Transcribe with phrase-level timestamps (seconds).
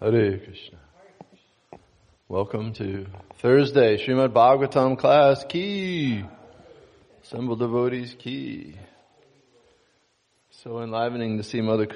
[0.00, 0.78] Hare Krishna.
[2.28, 3.06] Welcome to
[3.40, 6.24] Thursday, Srimad Bhagavatam class, Key.
[7.24, 8.76] Assembled devotees, Key.
[10.50, 11.86] So enlivening to see Mother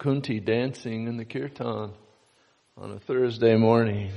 [0.00, 1.92] Kunti dancing in the kirtan
[2.76, 4.10] on a Thursday morning.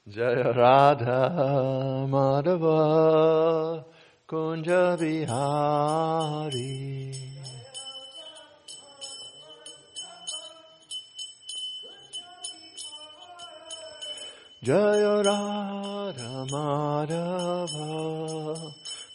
[0.07, 3.85] Jaya Radha Madhava
[4.27, 6.67] Kunja Bihari.
[14.61, 17.87] Jaya Radha Madhava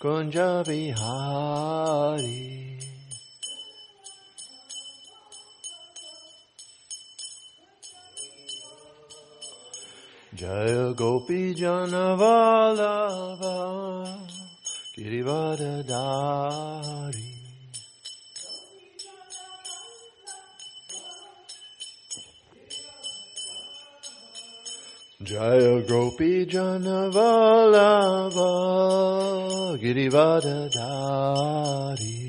[0.00, 2.48] Kunja Bihari.
[10.34, 11.52] Jaya Gopi
[15.02, 17.26] Girivadadari
[25.24, 28.50] Jaya Gopi Janavalava
[29.82, 32.22] Girivadadari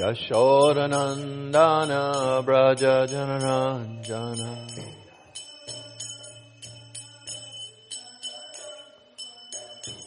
[0.00, 5.03] Yashodanandana Braja Janaranjana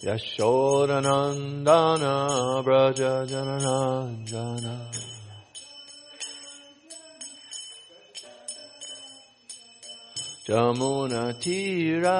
[0.08, 4.76] Yashodanandana Braja Janaranjana
[10.48, 12.20] Jamuna Tira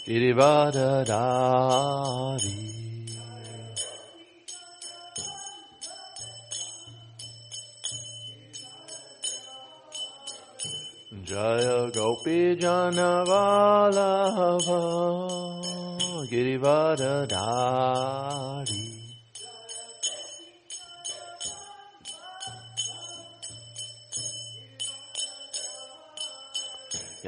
[0.05, 2.53] Girivadadari
[11.25, 14.81] Jaya Gopi Janavalava
[16.29, 18.87] Girivadadari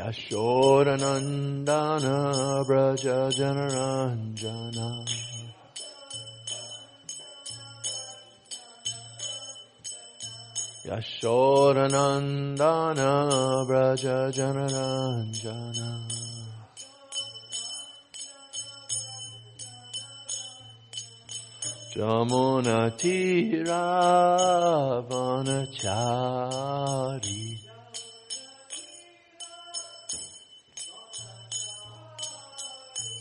[0.09, 5.05] Yashodanandana Braja Janaranjana
[10.87, 15.89] Yashodanandana Braja Janaranjana
[21.93, 23.85] Jamuna Tira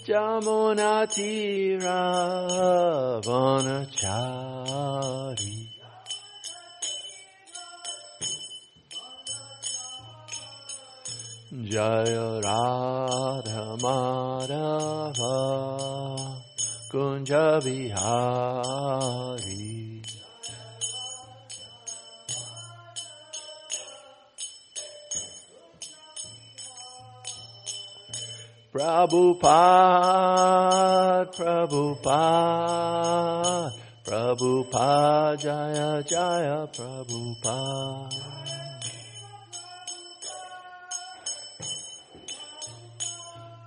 [0.08, 2.00] Jamuna Tira
[3.22, 4.08] Vanachari
[11.68, 15.36] Jaya Radha Madhava
[16.90, 17.60] Kunja
[28.72, 29.48] Prabhupada,
[31.34, 32.60] Prabhupada,
[34.04, 38.08] Prabhupada, Jaya Jaya Prabhupada.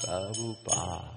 [0.02, 1.12] Prabhupada.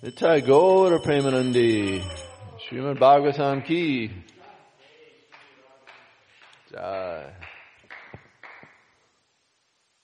[0.04, 2.02] Nitai Gaura Premanandi,
[2.66, 4.10] Srimad Bhagavatam ki.
[6.72, 7.47] Jai.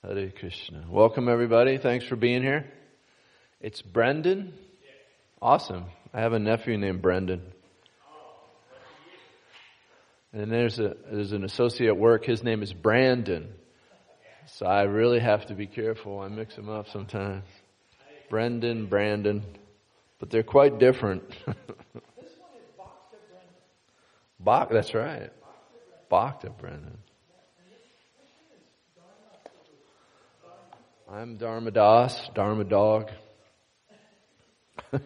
[0.06, 0.86] Hare Krishna.
[0.90, 1.78] Welcome everybody.
[1.78, 2.70] Thanks for being here.
[3.62, 4.54] It's Brendan.
[5.42, 5.86] Awesome.
[6.14, 7.42] I have a nephew named Brendan.
[10.34, 12.26] And there's a there's an associate at work.
[12.26, 13.54] His name is Brandon.
[14.48, 16.20] So I really have to be careful.
[16.20, 17.46] I mix them up sometimes.
[18.30, 19.42] Brendan, Brandon,
[20.20, 21.24] but they're quite different.
[24.38, 25.30] Bach, that's right.
[26.10, 26.98] Bhakta Brendan.
[31.14, 33.12] I'm Dharma Das, Dharma Dog.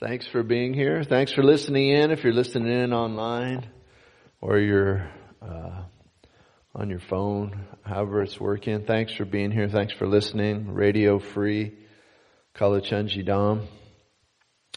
[0.00, 1.04] Thanks for being here.
[1.04, 2.10] Thanks for listening in.
[2.10, 3.68] If you're listening in online
[4.40, 5.08] or you're
[5.40, 5.82] uh,
[6.74, 9.68] on your phone, however it's working, thanks for being here.
[9.68, 10.74] Thanks for listening.
[10.74, 11.78] Radio free,
[12.56, 13.64] Kalachandji Dham.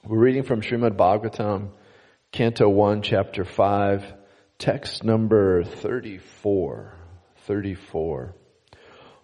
[0.06, 1.70] We're reading from Srimad Bhagavatam,
[2.32, 4.04] Canto 1, Chapter 5,
[4.60, 7.01] text number 34.
[7.48, 8.34] 34.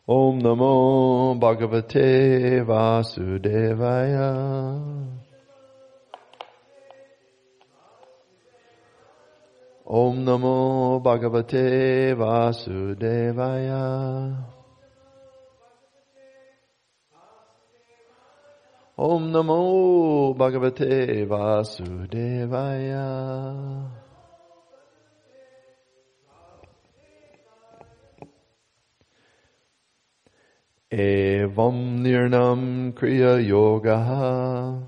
[0.07, 4.33] Om Namo Bhagavate Vasudevaya.
[9.85, 13.85] Om Namo Bhagavate Vasudevaya.
[18.97, 23.07] Om Namo Bhagavate Vasudevaya.
[30.89, 34.87] Evam Nirnam Kriya Yoga.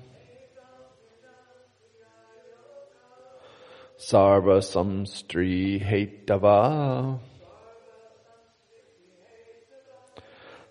[3.98, 7.20] Sarva Samstri Hetava.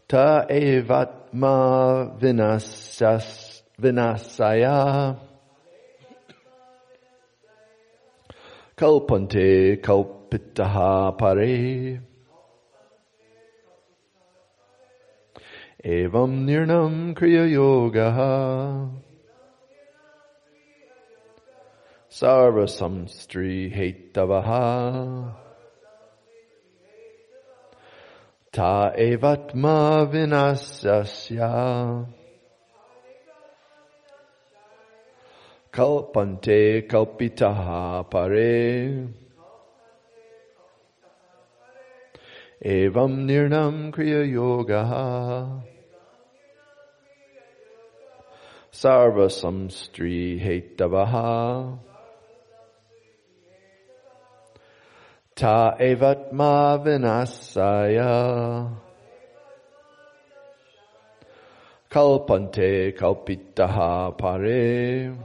[0.09, 5.19] Ta evatma vinasas, vinasaya.
[8.75, 12.01] Kalpante kalpitaha pare.
[15.85, 18.91] Evam nirnam kriya yoga.
[22.11, 25.37] Sarva samstri hetavaha.
[28.51, 32.07] Ta evatma vinasasya.
[35.71, 39.28] Kalpante kalpitaha pare.
[42.65, 45.63] Evam nirnam kriya yoga.
[48.73, 51.79] Sarva samstri hetavaha.
[55.37, 58.77] Ta evatma vinasaya.
[61.89, 65.17] Kalpante kalpitaha pare.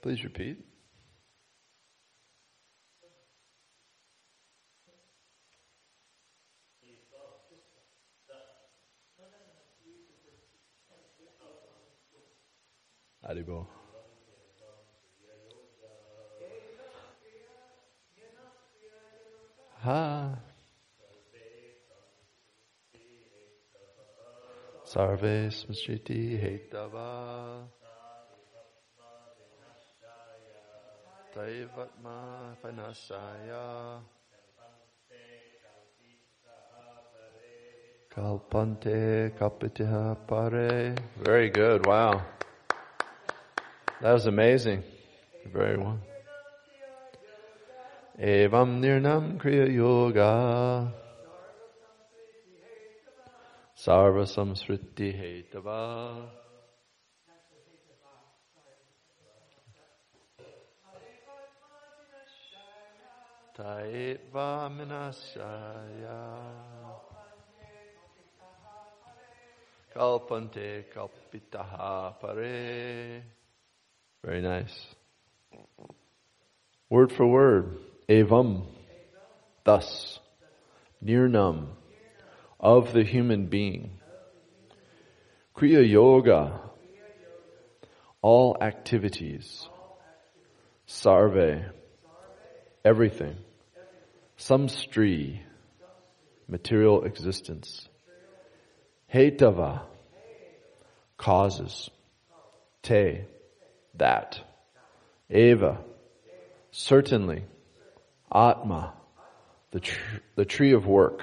[0.00, 0.67] Please repeat.
[24.82, 27.68] Sarve smriti hetava.
[32.62, 34.00] Panasaya.
[38.08, 39.34] Kalpante
[40.26, 40.94] pare.
[41.22, 41.84] Very good.
[41.86, 42.37] Wow.
[44.00, 44.84] That was amazing.
[45.52, 45.98] Very well.
[48.20, 50.92] Evam nirnam kriya yoga.
[53.76, 56.28] Sarva samsriti hetava.
[63.58, 66.38] Taitva minasaya.
[69.92, 73.37] Kalpante kalpitaha pare.
[74.28, 74.78] Very nice.
[76.90, 77.78] Word for word.
[78.10, 78.66] Evam.
[79.64, 80.18] Thus.
[81.02, 81.68] Nirnam.
[82.60, 83.92] Of the human being.
[85.56, 86.60] Kriya Yoga.
[88.20, 89.66] All activities.
[90.84, 91.64] Sarve.
[92.84, 93.36] Everything.
[94.36, 95.40] Samstri.
[96.46, 97.88] Material existence.
[99.10, 99.84] Hetava.
[101.16, 101.88] Causes.
[102.82, 103.24] Te
[103.96, 104.40] that.
[105.30, 105.78] Eva,
[106.70, 107.44] certainly.
[108.32, 108.94] Atma,
[109.70, 111.22] the, tr- the tree of work.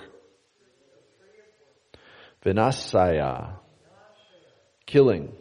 [2.44, 3.54] Vinasaya,
[4.86, 5.32] killing.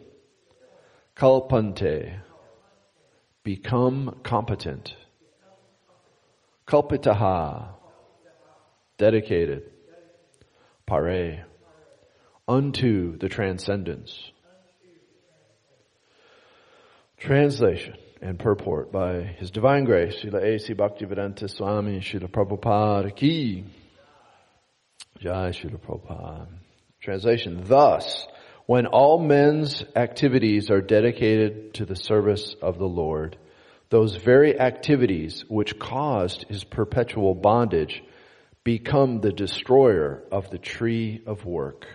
[1.15, 2.19] Kalpante,
[3.43, 4.95] become competent.
[6.67, 7.69] Kalpitaha,
[8.97, 9.71] dedicated.
[10.85, 11.45] Pare,
[12.47, 14.31] unto the transcendence.
[17.25, 20.75] Translation and purport by His Divine Grace, Srila A.C.
[20.75, 23.65] Bhaktivedanta Swami, Srila Prabhupada Ki.
[25.17, 26.47] Jai Srila Prabhupada.
[27.01, 28.27] Translation, thus,
[28.67, 33.39] when all men's activities are dedicated to the service of the Lord,
[33.89, 38.03] those very activities which caused his perpetual bondage
[38.63, 41.87] become the destroyer of the tree of work.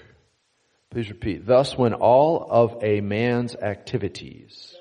[0.91, 1.47] Please repeat.
[1.47, 4.75] Thus, when all of a man's activities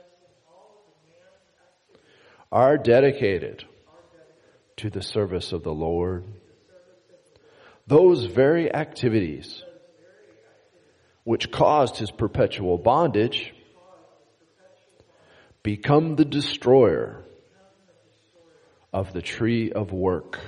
[2.51, 3.63] are dedicated
[4.77, 6.23] to the service of the Lord,
[7.85, 9.63] those very activities
[11.23, 13.53] which caused his perpetual bondage,
[15.61, 17.23] become the destroyer
[18.91, 20.39] of the tree of work.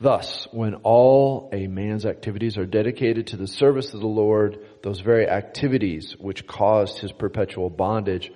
[0.00, 5.00] Thus, when all a man's activities are dedicated to the service of the Lord, those
[5.00, 8.32] very activities which caused his perpetual bondage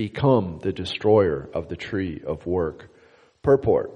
[0.00, 2.88] become the destroyer of the tree of work.
[3.42, 3.90] Purport.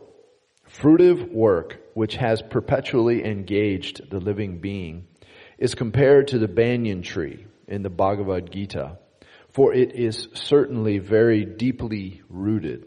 [0.68, 5.06] Fruitive work, which has perpetually engaged the living being,
[5.56, 8.99] is compared to the banyan tree in the Bhagavad Gita,
[9.54, 12.84] for it is certainly very deeply rooted.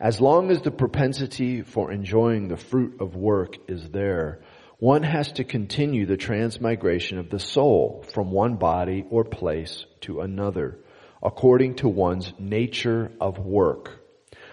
[0.00, 4.40] As long as the propensity for enjoying the fruit of work is there,
[4.80, 10.22] one has to continue the transmigration of the soul from one body or place to
[10.22, 10.80] another,
[11.22, 14.00] according to one's nature of work.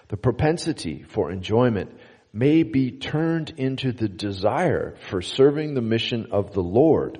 [0.09, 1.97] The propensity for enjoyment
[2.31, 7.19] may be turned into the desire for serving the mission of the Lord.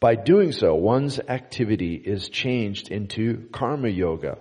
[0.00, 4.38] By doing so, one's activity is changed into karma yoga,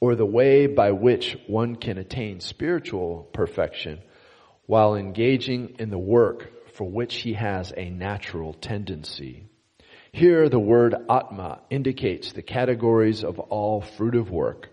[0.00, 4.00] or the way by which one can attain spiritual perfection
[4.66, 9.46] while engaging in the work for which he has a natural tendency.
[10.14, 14.68] Here the word Atma indicates the categories of all fruitive work.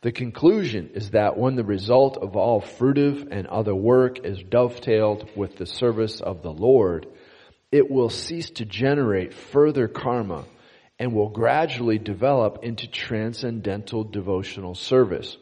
[0.00, 5.28] The conclusion is that when the result of all fruitive and other work is dovetailed
[5.36, 7.06] with the service of the Lord,
[7.70, 10.46] it will cease to generate further karma
[10.98, 15.36] and will gradually develop into transcendental devotional service,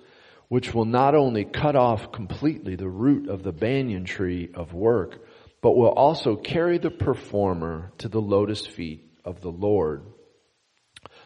[0.49, 5.21] which will not only cut off completely the root of the banyan tree of work,
[5.63, 10.05] but will also carry the performer to the lotus feet of the Lord.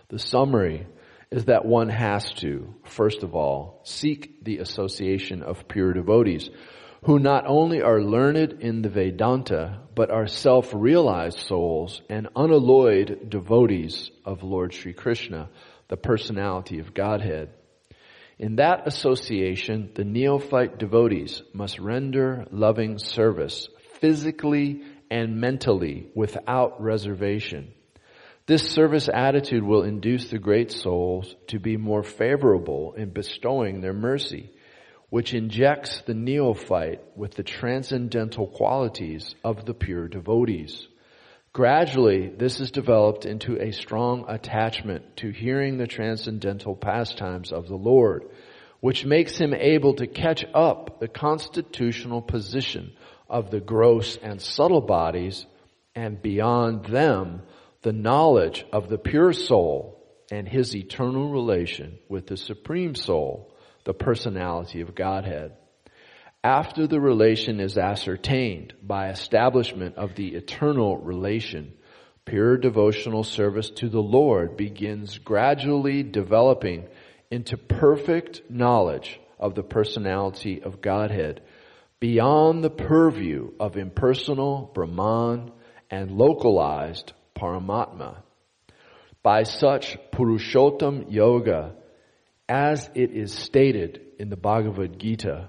[0.09, 0.87] The summary
[1.31, 6.49] is that one has to, first of all, seek the association of pure devotees
[7.05, 14.11] who not only are learned in the Vedanta, but are self-realized souls and unalloyed devotees
[14.25, 15.51] of Lord Sri Krishna,
[15.89, 17.51] the personality of Godhead.
[18.39, 23.69] In that association, the neophyte devotees must render loving service
[24.01, 27.73] physically and mentally without reservation.
[28.47, 33.95] This service attitude will induce the great souls to be more favorable in bestowing their
[33.95, 34.51] mercy,
[35.09, 40.87] which injects the neophyte with the transcendental qualities of the pure devotees.
[41.55, 47.77] Gradually, this is developed into a strong attachment to hearing the transcendental pastimes of the
[47.77, 48.25] Lord,
[48.81, 52.93] which makes him able to catch up the constitutional position
[53.27, 55.47] of the gross and subtle bodies
[55.95, 57.41] and beyond them
[57.85, 63.93] the knowledge of the pure soul and his eternal relation with the supreme soul, the
[63.93, 65.53] personality of Godhead.
[66.43, 71.75] After the relation is ascertained by establishment of the eternal relation,
[72.25, 76.89] pure devotional service to the Lord begins gradually developing
[77.31, 81.43] into perfect knowledge of the personality of Godhead
[82.01, 85.53] beyond the purview of impersonal Brahman
[85.91, 88.17] and localized Paramatma.
[89.23, 91.75] By such Purushottam Yoga,
[92.49, 95.49] as it is stated in the Bhagavad Gita,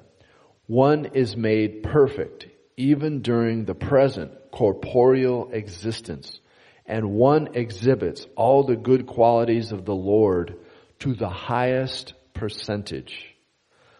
[0.67, 6.39] one is made perfect even during the present corporeal existence,
[6.85, 10.57] and one exhibits all the good qualities of the Lord
[10.99, 13.35] to the highest percentage.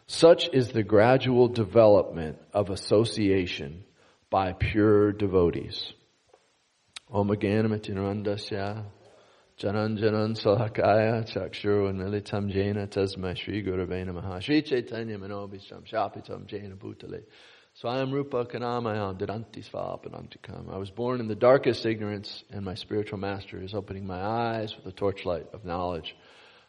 [0.08, 3.84] Such is the gradual development of association
[4.30, 5.94] by pure devotees.
[7.12, 8.84] Om Jnanamatiranandasya
[9.60, 17.22] Jananjanan Salakaya Chakshurvanilitam Jena Tasma Shri Gurave Namaha Shri Chaitanya Manobisham Shapitam Jena Bhutale
[17.76, 20.74] So I am Rupa Kanamayan Didanti Svapanantikam.
[20.74, 24.76] I was born in the darkest ignorance, and my spiritual master is opening my eyes
[24.76, 26.16] with the torchlight of knowledge.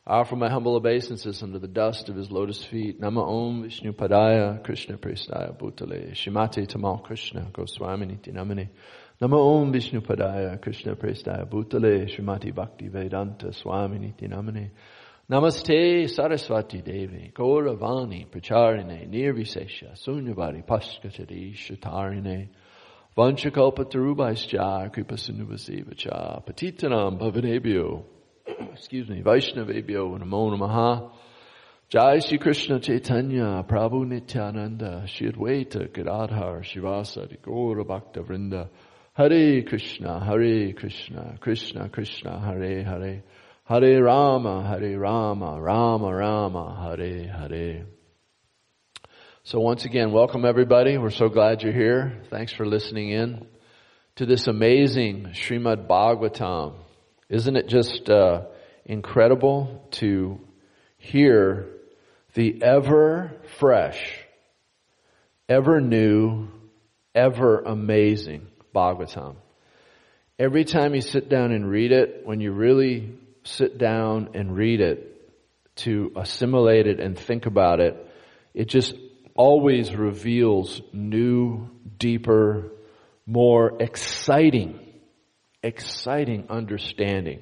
[0.07, 3.01] I offer my humble obeisances under the dust of his lotus feet.
[3.01, 8.69] Nama Om Vishnu Padaya Krishna Prestaya Bhutale Shimati Tamal Krishna Goswami Niti Namani.
[9.19, 14.69] Nama Om Vishnu Padaya Krishna Prestaya Bhutale Shrimati Bhakti Vedanta Swami Niti Namani.
[15.31, 22.49] Namaste Saraswati Devi Gauravani Pracharine Nirvisesha Sunyabari Paskachari Shatarine
[23.17, 28.03] Vanchakalpatarubaischa Kripasinuvasivacha Patitanam Bhavanebhyo
[28.75, 31.11] Excuse me, Vaishnavebhyo Namo Namaha
[31.89, 38.69] Jai Shri Krishna Chaitanya Prabhu Nityananda Shri Advaita Gadadhar Shivasati Gaura Bhakta Vrinda
[39.17, 43.23] Hare Krishna Hare Krishna Krishna Krishna Hare Hare
[43.65, 47.87] Hare Rama, Hare Rama, Rama Rama, Hare Hare.
[49.43, 50.99] So once again, welcome everybody.
[50.99, 52.21] We're so glad you're here.
[52.29, 53.47] Thanks for listening in
[54.17, 56.75] to this amazing Srimad Bhagavatam.
[57.31, 58.43] Isn't it just uh,
[58.85, 60.41] incredible to
[60.99, 61.71] hear
[62.35, 64.27] the ever fresh,
[65.49, 66.49] ever new,
[67.15, 69.37] ever amazing Bhagavatam?
[70.39, 73.15] Every time you sit down and read it, when you really
[73.45, 75.17] sit down and read it,
[75.77, 77.95] to assimilate it and think about it,
[78.55, 78.95] it just
[79.35, 81.69] always reveals new,
[81.99, 82.73] deeper,
[83.27, 84.81] more exciting,
[85.63, 87.41] exciting understanding.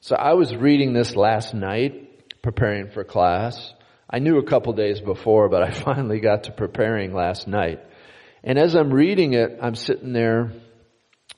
[0.00, 3.72] So I was reading this last night, preparing for class.
[4.08, 7.80] I knew a couple days before, but I finally got to preparing last night.
[8.44, 10.52] And as I'm reading it, I'm sitting there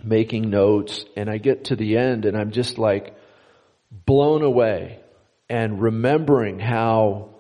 [0.03, 3.17] making notes and I get to the end and I'm just like,
[4.05, 4.99] blown away
[5.49, 7.31] and remembering how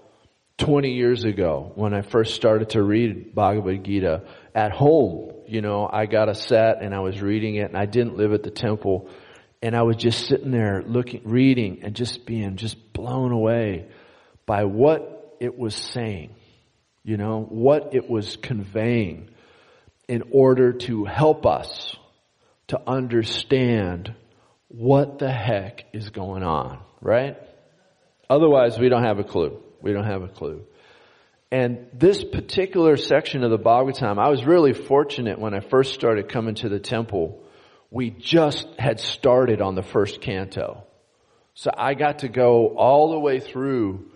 [0.59, 4.23] 20 years ago when I first started to read Bhagavad Gita
[4.55, 7.87] at home, you know, I got a set and I was reading it and I
[7.87, 9.11] didn't live at the temple
[9.61, 13.89] and I was just sitting there looking, reading and just being just blown away
[14.47, 16.37] by what it was saying,
[17.03, 19.31] you know, what it was conveying
[20.09, 21.97] in order to help us
[22.69, 24.15] to understand
[24.69, 27.37] what the heck is going on, right?
[28.29, 29.63] Otherwise, we don't have a clue.
[29.81, 30.65] We don't have a clue.
[31.51, 36.29] And this particular section of the Bhagavatam, I was really fortunate when I first started
[36.29, 37.43] coming to the temple.
[37.91, 40.85] We just had started on the first canto.
[41.55, 44.11] So I got to go all the way through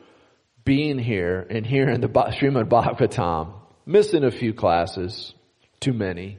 [0.64, 3.54] being here and hearing the Srimad Bhagavatam,
[3.86, 5.32] missing a few classes,
[5.80, 6.38] too many.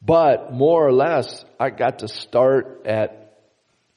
[0.00, 3.38] But more or less, I got to start at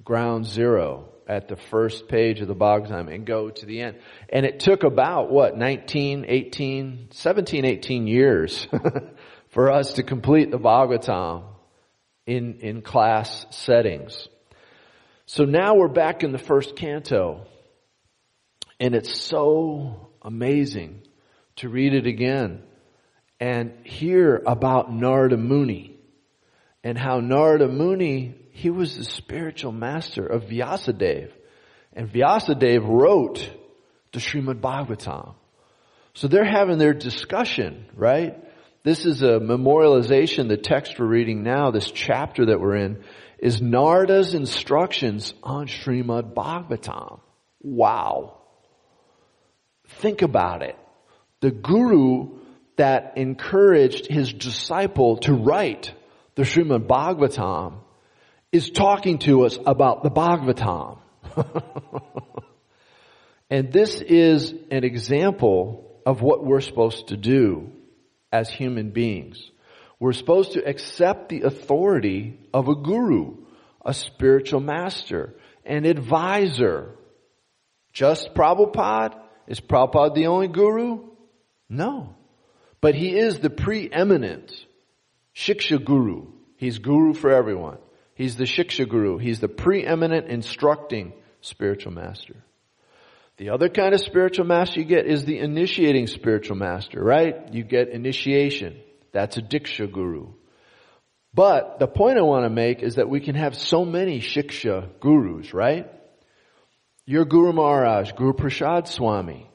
[0.03, 3.99] ground zero at the first page of the Bhagavatam and go to the end.
[4.29, 8.67] And it took about, what, 19, 18, 17, 18 years
[9.49, 11.43] for us to complete the Bhagavatam
[12.25, 14.27] in, in class settings.
[15.25, 17.45] So now we're back in the first canto.
[18.79, 21.03] And it's so amazing
[21.57, 22.63] to read it again
[23.41, 25.97] and hear about Narada Muni
[26.83, 31.31] and how Narada Muni he was the spiritual master of Vyasadeva.
[31.93, 33.49] And Vyasadeva wrote
[34.11, 35.33] the Srimad Bhagavatam.
[36.13, 38.37] So they're having their discussion, right?
[38.83, 43.03] This is a memorialization, the text we're reading now, this chapter that we're in,
[43.39, 47.21] is Narada's instructions on Srimad Bhagavatam.
[47.61, 48.37] Wow.
[49.87, 50.77] Think about it.
[51.39, 52.40] The guru
[52.81, 55.93] that encouraged his disciple to write
[56.33, 57.75] the Srimad Bhagavatam
[58.51, 60.97] is talking to us about the Bhagavatam.
[63.51, 67.71] and this is an example of what we're supposed to do
[68.31, 69.51] as human beings.
[69.99, 73.45] We're supposed to accept the authority of a guru,
[73.85, 75.35] a spiritual master,
[75.67, 76.95] an advisor.
[77.93, 79.21] Just Prabhupada?
[79.45, 81.11] Is Prabhupada the only guru?
[81.69, 82.15] No.
[82.81, 84.51] But he is the preeminent
[85.35, 86.27] Shiksha guru.
[86.57, 87.77] He's guru for everyone.
[88.21, 89.17] He's the Shiksha Guru.
[89.17, 92.35] He's the preeminent instructing spiritual master.
[93.37, 97.51] The other kind of spiritual master you get is the initiating spiritual master, right?
[97.51, 98.79] You get initiation.
[99.11, 100.33] That's a Diksha Guru.
[101.33, 104.99] But the point I want to make is that we can have so many Shiksha
[104.99, 105.89] Gurus, right?
[107.07, 109.49] Your Guru Maharaj, Guru Prasad Swami,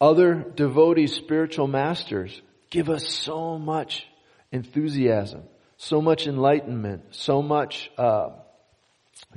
[0.00, 2.42] other devotee spiritual masters
[2.76, 4.06] give us so much
[4.52, 5.42] enthusiasm
[5.76, 8.30] so much enlightenment, so much uh,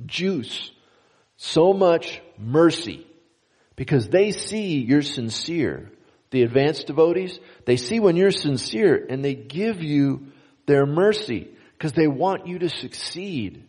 [0.06, 0.71] juice,
[1.38, 3.06] so much mercy,
[3.75, 5.91] because they see you're sincere.
[6.32, 10.28] the advanced devotees, they see when you're sincere and they give you
[10.67, 13.63] their mercy because they want you to succeed.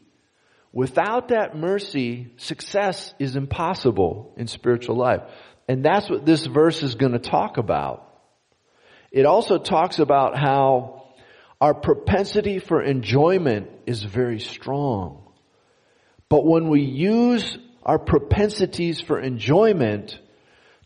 [0.71, 5.23] Without that mercy, success is impossible in spiritual life.
[5.69, 8.10] And that's what this verse is going to talk about.
[9.11, 11.03] It also talks about how
[11.61, 15.23] our propensity for enjoyment is very strong.
[16.29, 20.19] But when we use our propensities for enjoyment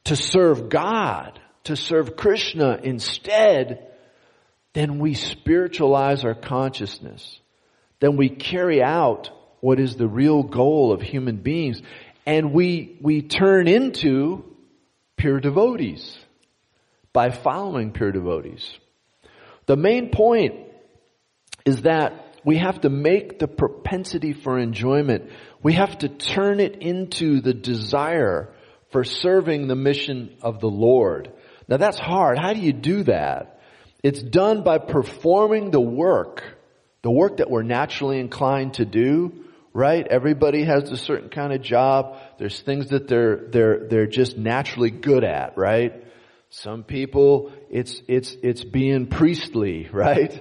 [0.05, 3.87] to serve God, to serve Krishna instead,
[4.73, 7.41] then we spiritualize our consciousness.
[8.01, 11.81] Then we carry out what is the real goal of human beings.
[12.27, 14.45] And we, we turn into
[15.17, 16.19] pure devotees
[17.15, 18.79] by following pure devotees.
[19.65, 20.57] The main point
[21.65, 25.31] is that we have to make the propensity for enjoyment.
[25.63, 28.53] We have to turn it into the desire
[28.93, 31.33] for serving the mission of the Lord.
[31.69, 32.39] Now that's hard.
[32.39, 33.61] How do you do that?
[34.03, 36.43] It's done by performing the work,
[37.03, 40.07] the work that we're naturally inclined to do, right?
[40.07, 42.19] Everybody has a certain kind of job.
[42.39, 46.04] There's things that they're, they're, they're just naturally good at, right?
[46.57, 50.41] Some people, it's, it's, it's being priestly, right?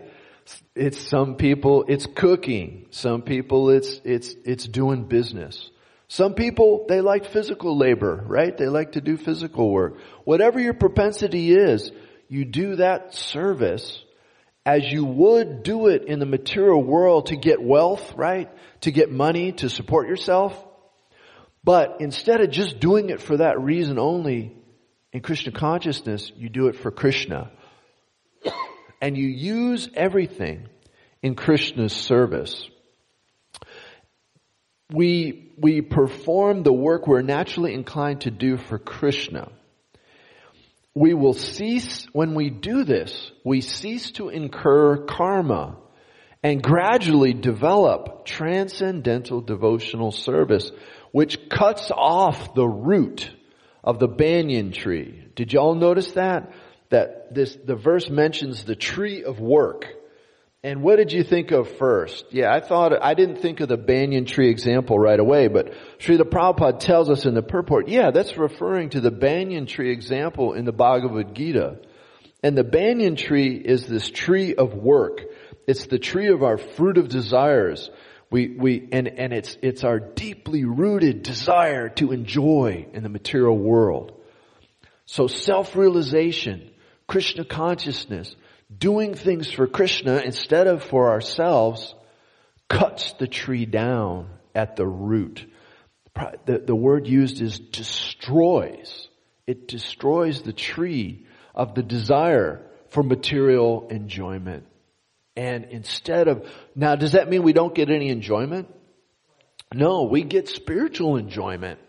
[0.76, 2.86] It's some people, it's cooking.
[2.92, 5.72] Some people, it's, it's, it's doing business.
[6.10, 8.56] Some people, they like physical labor, right?
[8.56, 9.98] They like to do physical work.
[10.24, 11.92] Whatever your propensity is,
[12.28, 14.04] you do that service
[14.68, 18.52] as you would do it in the material world to get wealth, right?
[18.82, 20.64] To get money, to support yourself.
[21.64, 24.58] But instead of just doing it for that reason only,
[25.14, 27.52] in Krishna consciousness, you do it for Krishna.
[29.02, 30.68] and you use everything
[31.22, 32.70] in Krishna's service.
[34.92, 39.50] We, we perform the work we're naturally inclined to do for Krishna
[40.96, 45.78] we will cease, when we do this, we cease to incur karma
[46.44, 50.72] and gradually develop transcendental devotional service,
[51.12, 53.32] which cuts off the root
[53.84, 55.24] of the banyan tree.
[55.36, 56.54] Did y'all notice that?
[56.90, 59.88] That this, the verse mentions the tree of work.
[60.66, 62.26] And what did you think of first?
[62.32, 66.30] Yeah, I thought, I didn't think of the banyan tree example right away, but Srila
[66.30, 70.64] Prabhupada tells us in the purport, yeah, that's referring to the banyan tree example in
[70.64, 71.80] the Bhagavad Gita.
[72.42, 75.22] And the banyan tree is this tree of work.
[75.68, 77.90] It's the tree of our fruit of desires.
[78.34, 83.56] We, we, and, and it's, it's our deeply rooted desire to enjoy in the material
[83.56, 84.20] world.
[85.06, 86.72] So self-realization,
[87.06, 88.36] Krishna consciousness,
[88.76, 91.94] doing things for Krishna instead of for ourselves
[92.68, 95.46] cuts the tree down at the root.
[96.48, 99.10] The, the word used is destroys.
[99.46, 104.66] It destroys the tree of the desire for material enjoyment.
[105.36, 108.68] And instead of, now does that mean we don't get any enjoyment?
[109.74, 111.80] No, we get spiritual enjoyment.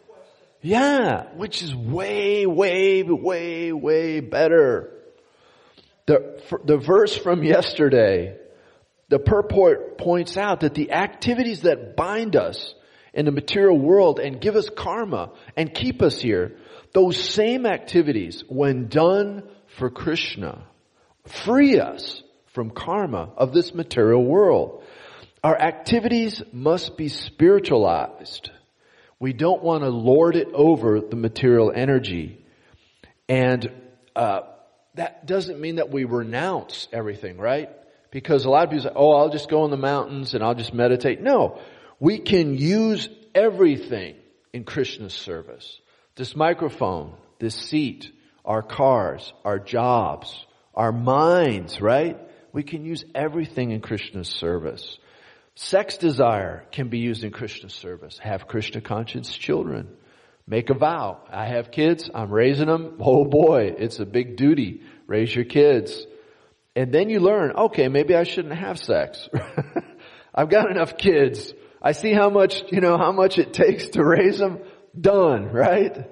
[0.62, 4.90] Yeah, which is way, way, way, way better.
[6.06, 8.38] The, the verse from yesterday,
[9.10, 12.74] the purport points out that the activities that bind us
[13.12, 16.56] in the material world and give us karma and keep us here,
[16.94, 19.42] those same activities, when done
[19.76, 20.66] for Krishna,
[21.26, 22.22] free us
[22.54, 24.82] from karma of this material world.
[25.42, 28.50] Our activities must be spiritualized.
[29.18, 32.42] We don't want to lord it over the material energy.
[33.28, 33.70] And
[34.14, 34.42] uh,
[34.94, 37.70] that doesn't mean that we renounce everything, right?
[38.12, 40.54] Because a lot of people say, oh, I'll just go in the mountains and I'll
[40.54, 41.20] just meditate.
[41.20, 41.58] No,
[41.98, 44.14] we can use everything
[44.52, 45.80] in Krishna's service.
[46.14, 48.12] This microphone, this seat,
[48.44, 52.16] our cars, our jobs, our minds, right?
[52.54, 54.98] We can use everything in Krishna's service.
[55.56, 58.16] Sex desire can be used in Krishna's service.
[58.18, 59.88] Have Krishna conscious children.
[60.46, 61.22] Make a vow.
[61.32, 62.08] I have kids.
[62.14, 62.98] I'm raising them.
[63.00, 64.82] Oh boy, it's a big duty.
[65.08, 66.06] Raise your kids.
[66.76, 69.28] And then you learn, okay, maybe I shouldn't have sex.
[70.34, 71.52] I've got enough kids.
[71.82, 74.60] I see how much, you know, how much it takes to raise them.
[74.98, 76.08] Done, right?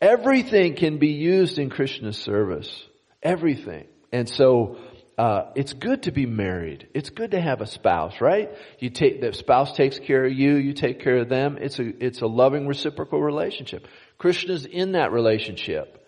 [0.00, 2.84] Everything can be used in Krishna's service.
[3.22, 3.86] Everything.
[4.12, 4.78] And so,
[5.16, 6.88] uh, it's good to be married.
[6.92, 8.50] It's good to have a spouse, right?
[8.80, 11.56] You take the spouse takes care of you, you take care of them.
[11.60, 13.86] It's a it's a loving reciprocal relationship.
[14.18, 16.00] Krishna's in that relationship.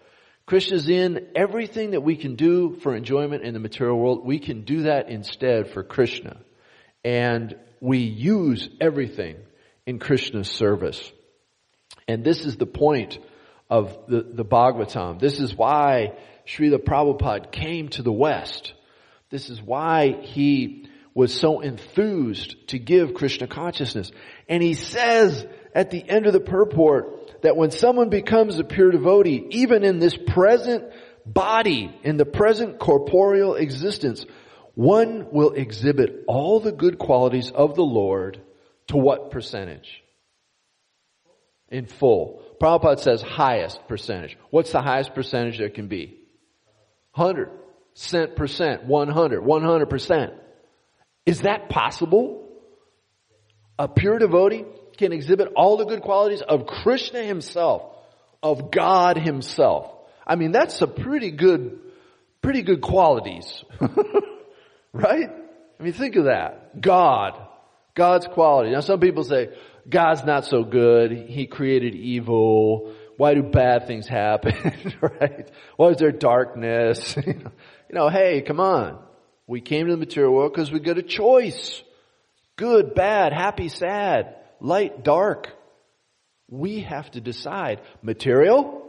[0.45, 4.25] Krishna's in everything that we can do for enjoyment in the material world.
[4.25, 6.39] We can do that instead for Krishna,
[7.05, 9.37] and we use everything
[9.87, 11.13] in Krishna's service.
[12.09, 13.19] And this is the point
[13.71, 15.21] of the, the Bhagavatam.
[15.21, 18.73] This is why Sri Srila Prabhupada came to the West.
[19.31, 24.13] This is why he was so enthused to give Krishna consciousness.
[24.49, 28.91] And he says at the end of the purport that when someone becomes a pure
[28.91, 30.85] devotee, even in this present
[31.25, 34.27] body, in the present corporeal existence,
[34.75, 38.41] one will exhibit all the good qualities of the Lord
[38.89, 40.05] to what percentage?
[41.69, 42.43] In full.
[42.61, 44.37] Prabhupada says highest percentage.
[44.51, 46.19] What's the highest percentage there can be?
[47.15, 47.66] 100
[48.37, 50.35] percent, 100, 100%.
[51.25, 52.49] Is that possible?
[53.79, 54.65] A pure devotee
[54.97, 57.83] can exhibit all the good qualities of Krishna himself,
[58.43, 59.93] of God himself.
[60.27, 61.79] I mean, that's a pretty good,
[62.43, 63.65] pretty good qualities.
[64.93, 65.29] right?
[65.79, 66.81] I mean, think of that.
[66.81, 67.39] God.
[67.95, 68.71] God's quality.
[68.71, 69.51] Now some people say,
[69.89, 71.13] God's not so good.
[71.13, 72.95] He created evil.
[73.17, 74.55] Why do bad things happen?
[75.01, 75.51] right?
[75.77, 77.17] Why is there darkness?
[77.89, 78.99] you know, hey, come on.
[79.47, 81.83] We came to the material world because we get a choice.
[82.57, 85.53] Good, bad, happy, sad, light, dark.
[86.49, 88.83] We have to decide material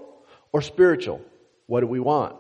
[0.51, 1.21] or spiritual.
[1.65, 2.36] What do we want?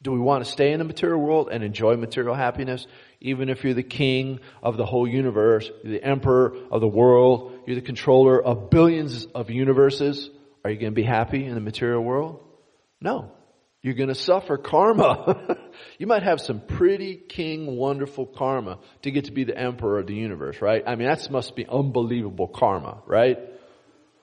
[0.00, 2.86] Do we want to stay in the material world and enjoy material happiness?
[3.20, 7.64] Even if you're the king of the whole universe, you're the emperor of the world,
[7.66, 10.30] you're the controller of billions of universes,
[10.64, 12.40] are you going to be happy in the material world?
[13.00, 13.32] No.
[13.88, 15.56] You're going to suffer karma.
[15.98, 20.06] you might have some pretty king wonderful karma to get to be the emperor of
[20.06, 20.82] the universe, right?
[20.86, 23.38] I mean, that must be unbelievable karma, right?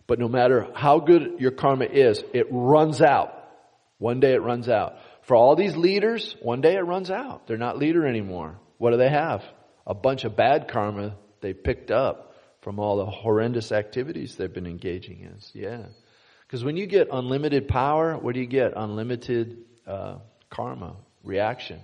[0.06, 3.34] But no matter how good your karma is, it runs out.
[3.98, 4.98] One day it runs out.
[5.24, 7.48] For all these leaders, one day it runs out.
[7.48, 8.60] They're not leader anymore.
[8.78, 9.44] What do they have?
[9.88, 14.68] A bunch of bad karma they picked up from all the horrendous activities they've been
[14.68, 15.40] engaging in.
[15.56, 15.86] Yeah.
[16.48, 18.74] Because when you get unlimited power, what do you get?
[18.76, 20.18] Unlimited uh,
[20.50, 21.80] karma, reaction.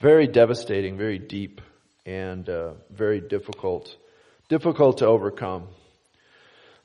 [0.00, 1.60] Very devastating, very deep,
[2.04, 3.96] and uh, very difficult,
[4.48, 5.68] difficult to overcome.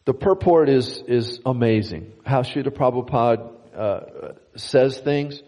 [0.05, 2.13] The purport is is amazing.
[2.25, 5.41] How Srila Prabhupada uh, says things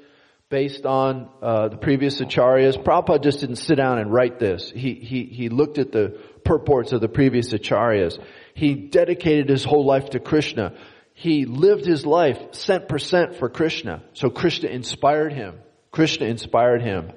[0.50, 2.78] based on uh, the previous acharyas.
[2.78, 4.70] Prabhupada just didn't sit down and write this.
[4.70, 8.20] He he he looked at the purports of the previous acharyas.
[8.54, 10.78] He dedicated his whole life to Krishna
[11.14, 14.04] he lived his life cent percent for Krishna.
[14.14, 15.60] So Krishna inspired him.
[15.92, 17.12] Krishna inspired him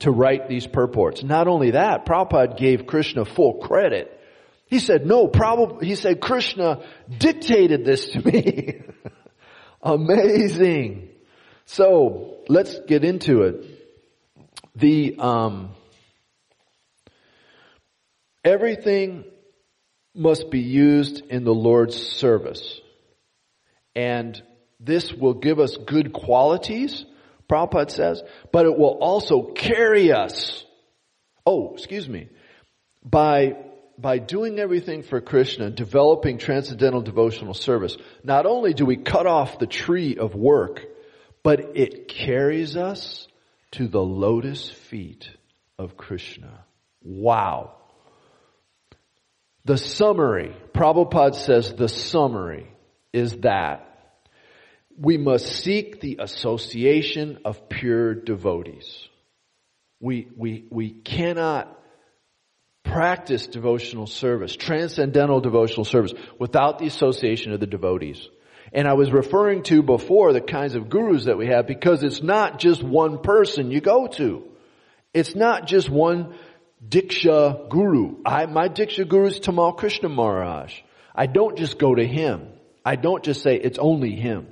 [0.00, 1.22] to write these purports.
[1.22, 4.18] Not only that, Prabhupada gave Krishna full credit.
[4.66, 6.80] He said, no, probably, he said, Krishna
[7.18, 8.82] dictated this to me.
[9.82, 11.10] Amazing.
[11.66, 13.64] So, let's get into it.
[14.74, 15.70] The, um,
[18.42, 19.24] everything
[20.14, 22.80] must be used in the Lord's service.
[23.94, 24.42] And
[24.80, 27.04] this will give us good qualities,
[27.48, 30.64] Prabhupada says, but it will also carry us.
[31.46, 32.28] Oh, excuse me.
[33.04, 33.56] By,
[33.98, 39.58] by doing everything for Krishna, developing transcendental devotional service, not only do we cut off
[39.58, 40.80] the tree of work,
[41.42, 43.26] but it carries us
[43.72, 45.28] to the lotus feet
[45.78, 46.64] of Krishna.
[47.02, 47.74] Wow.
[49.64, 52.71] The summary, Prabhupada says the summary
[53.12, 53.88] is that
[54.98, 59.08] we must seek the association of pure devotees.
[60.00, 61.78] We, we, we cannot
[62.84, 68.28] practice devotional service, transcendental devotional service, without the association of the devotees.
[68.72, 72.22] And I was referring to before the kinds of gurus that we have because it's
[72.22, 74.44] not just one person you go to.
[75.12, 76.34] It's not just one
[76.86, 78.16] Diksha guru.
[78.24, 80.74] I, my Diksha guru is Tamal Krishna Maharaj.
[81.14, 82.48] I don't just go to him.
[82.84, 84.46] I don't just say it's only him.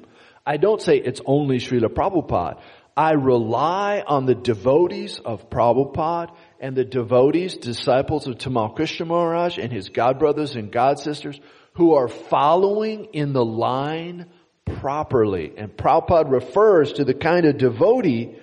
[0.47, 2.61] I don't say it's only Srila Prabhupada.
[2.97, 9.59] I rely on the devotees of Prabhupada and the devotees, disciples of Tamal Krishna Maharaj
[9.59, 11.41] and his God brothers and God sisters
[11.75, 14.27] who are following in the line
[14.65, 15.53] properly.
[15.57, 18.37] And Prabhupada refers to the kind of devotee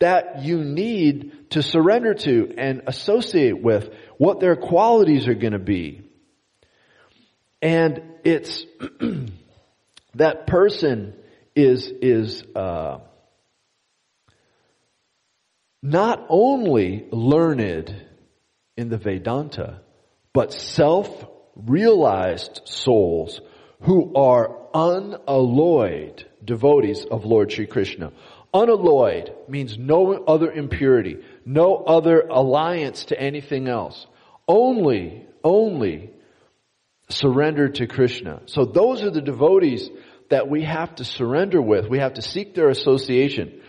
[0.00, 5.58] that you need to surrender to and associate with, what their qualities are going to
[5.58, 6.02] be.
[7.60, 8.64] And it's
[10.14, 11.14] that person
[11.56, 12.98] is is uh,
[15.82, 18.06] not only learned
[18.76, 19.80] in the Vedanta,
[20.34, 23.40] but self-realized souls
[23.80, 28.12] who are unalloyed devotees of Lord Sri Krishna.
[28.52, 34.06] Unalloyed means no other impurity, no other alliance to anything else.
[34.46, 36.10] Only, only
[37.08, 38.42] surrendered to Krishna.
[38.46, 39.88] So those are the devotees
[40.30, 41.88] that we have to surrender with.
[41.88, 43.60] We have to seek their association.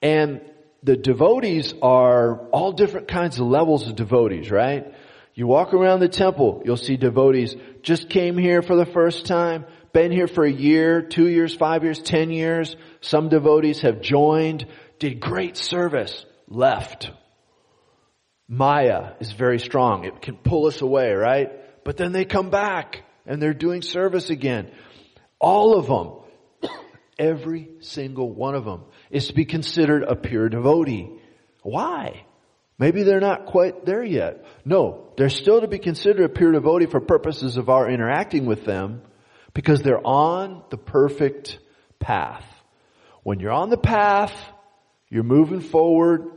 [0.00, 0.40] And
[0.82, 4.94] the devotees are all different kinds of levels of devotees, right?
[5.34, 9.66] You walk around the temple, you'll see devotees just came here for the first time,
[9.92, 12.76] been here for a year, two years, five years, ten years.
[13.02, 14.66] Some devotees have joined,
[14.98, 17.10] did great service, left.
[18.48, 20.04] Maya is very strong.
[20.04, 21.50] It can pull us away, right?
[21.86, 24.72] But then they come back and they're doing service again.
[25.38, 26.70] All of them,
[27.18, 31.12] every single one of them is to be considered a pure devotee.
[31.62, 32.26] Why?
[32.76, 34.44] Maybe they're not quite there yet.
[34.64, 38.64] No, they're still to be considered a pure devotee for purposes of our interacting with
[38.64, 39.02] them
[39.54, 41.60] because they're on the perfect
[42.00, 42.44] path.
[43.22, 44.34] When you're on the path,
[45.08, 46.32] you're moving forward,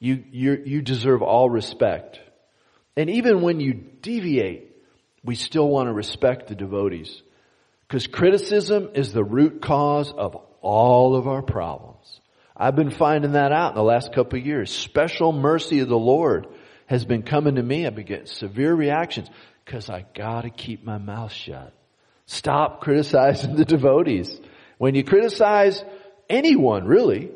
[0.00, 2.20] you, you, you deserve all respect.
[2.96, 4.73] And even when you deviate,
[5.24, 7.22] we still want to respect the devotees.
[7.88, 12.20] Because criticism is the root cause of all of our problems.
[12.56, 14.70] I've been finding that out in the last couple of years.
[14.70, 16.46] Special mercy of the Lord
[16.86, 17.86] has been coming to me.
[17.86, 19.28] I've been getting severe reactions
[19.64, 21.72] because I gotta keep my mouth shut.
[22.26, 24.40] Stop criticizing the devotees.
[24.78, 25.82] When you criticize
[26.28, 27.30] anyone, really,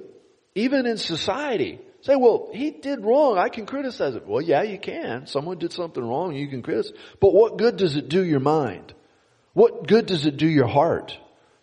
[0.54, 3.38] even in society, say, well, he did wrong.
[3.38, 4.26] I can criticize it.
[4.26, 5.26] Well, yeah, you can.
[5.26, 6.34] Someone did something wrong.
[6.34, 6.96] You can criticize.
[7.20, 8.94] But what good does it do your mind?
[9.52, 11.16] What good does it do your heart?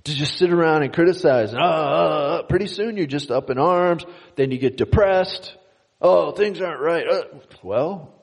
[0.04, 1.54] To just sit around and criticize.
[1.54, 4.06] Uh, uh, uh, pretty soon you're just up in arms.
[4.36, 5.56] Then you get depressed.
[6.00, 7.08] Oh, things aren't right.
[7.08, 7.24] Uh,
[7.64, 8.14] well,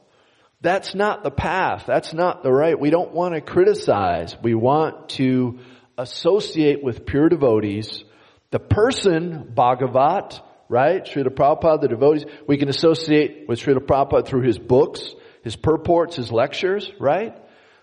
[0.61, 1.85] that's not the path.
[1.87, 2.79] That's not the right.
[2.79, 4.37] We don't want to criticize.
[4.40, 5.59] We want to
[5.98, 8.05] associate with pure devotees.
[8.53, 10.40] The person, Bhagavat,
[10.72, 11.04] right?
[11.04, 16.16] Srila Prabhupada, the devotees, we can associate with Srila Prabhupada through his books, his purports,
[16.16, 17.37] his lectures, right?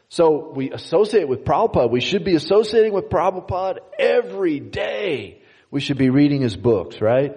[0.09, 1.91] So we associate with Prabhupada.
[1.91, 5.43] We should be associating with Prabhupada every day.
[5.69, 7.35] We should be reading his books, right?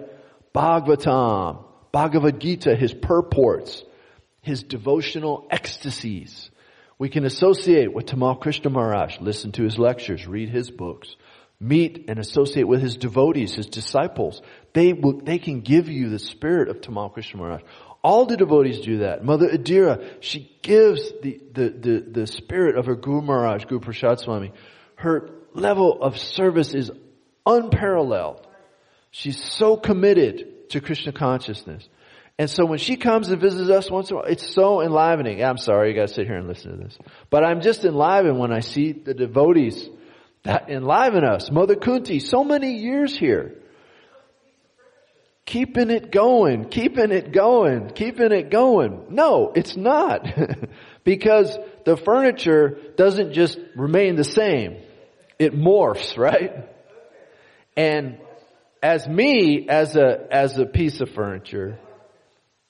[0.55, 3.83] Bhagavatam, Bhagavad Gita, his purports,
[4.41, 6.49] his devotional ecstasies.
[6.97, 11.15] We can associate with Tamal Krishna Maharaj, listen to his lectures, read his books,
[11.63, 14.41] meet and associate with his devotees, his disciples.
[14.73, 17.61] They will, they can give you the spirit of Tamal Krishna Maharaj.
[18.03, 19.23] All the devotees do that.
[19.23, 24.19] Mother Adira, she gives the, the, the, the spirit of her Guru Maharaj, Guru Prasad
[24.19, 24.51] Swami.
[24.95, 26.91] Her level of service is
[27.45, 28.45] unparalleled.
[29.11, 31.87] She's so committed to Krishna consciousness.
[32.37, 35.43] And so when she comes and visits us once in a while, it's so enlivening.
[35.43, 36.97] I'm sorry, you gotta sit here and listen to this.
[37.29, 39.87] But I'm just enlivened when I see the devotees
[40.43, 41.49] that enliven us.
[41.51, 43.55] Mother Kunti, so many years here
[45.45, 49.05] keeping it going, keeping it going, keeping it going.
[49.09, 50.25] No, it's not.
[51.03, 54.77] because the furniture doesn't just remain the same.
[55.39, 56.69] It morphs, right?
[57.75, 58.19] And
[58.81, 61.79] as me, as a, as a piece of furniture,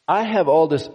[0.08, 0.90] I have all this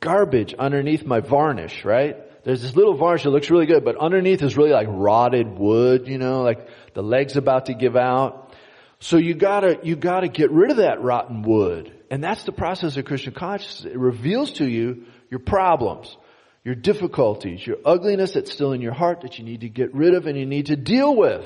[0.00, 2.16] garbage underneath my varnish, right?
[2.44, 6.08] There's this little varnish that looks really good, but underneath is really like rotted wood,
[6.08, 8.54] you know, like the leg's about to give out.
[8.98, 11.92] So you gotta, you gotta get rid of that rotten wood.
[12.10, 13.92] And that's the process of Krishna consciousness.
[13.92, 16.16] It reveals to you your problems,
[16.64, 20.14] your difficulties, your ugliness that's still in your heart that you need to get rid
[20.14, 21.44] of and you need to deal with.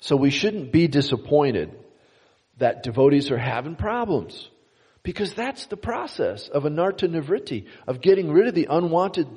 [0.00, 1.76] So we shouldn't be disappointed
[2.58, 4.48] that devotees are having problems.
[5.02, 9.28] Because that's the process of anartha nivritti, of getting rid of the unwanted,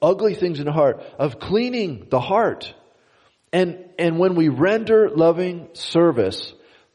[0.00, 2.72] ugly things in the heart, of cleaning the heart.
[3.52, 6.52] And, and when we render loving service,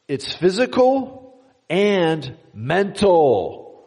[0.07, 3.85] it's physical and mental.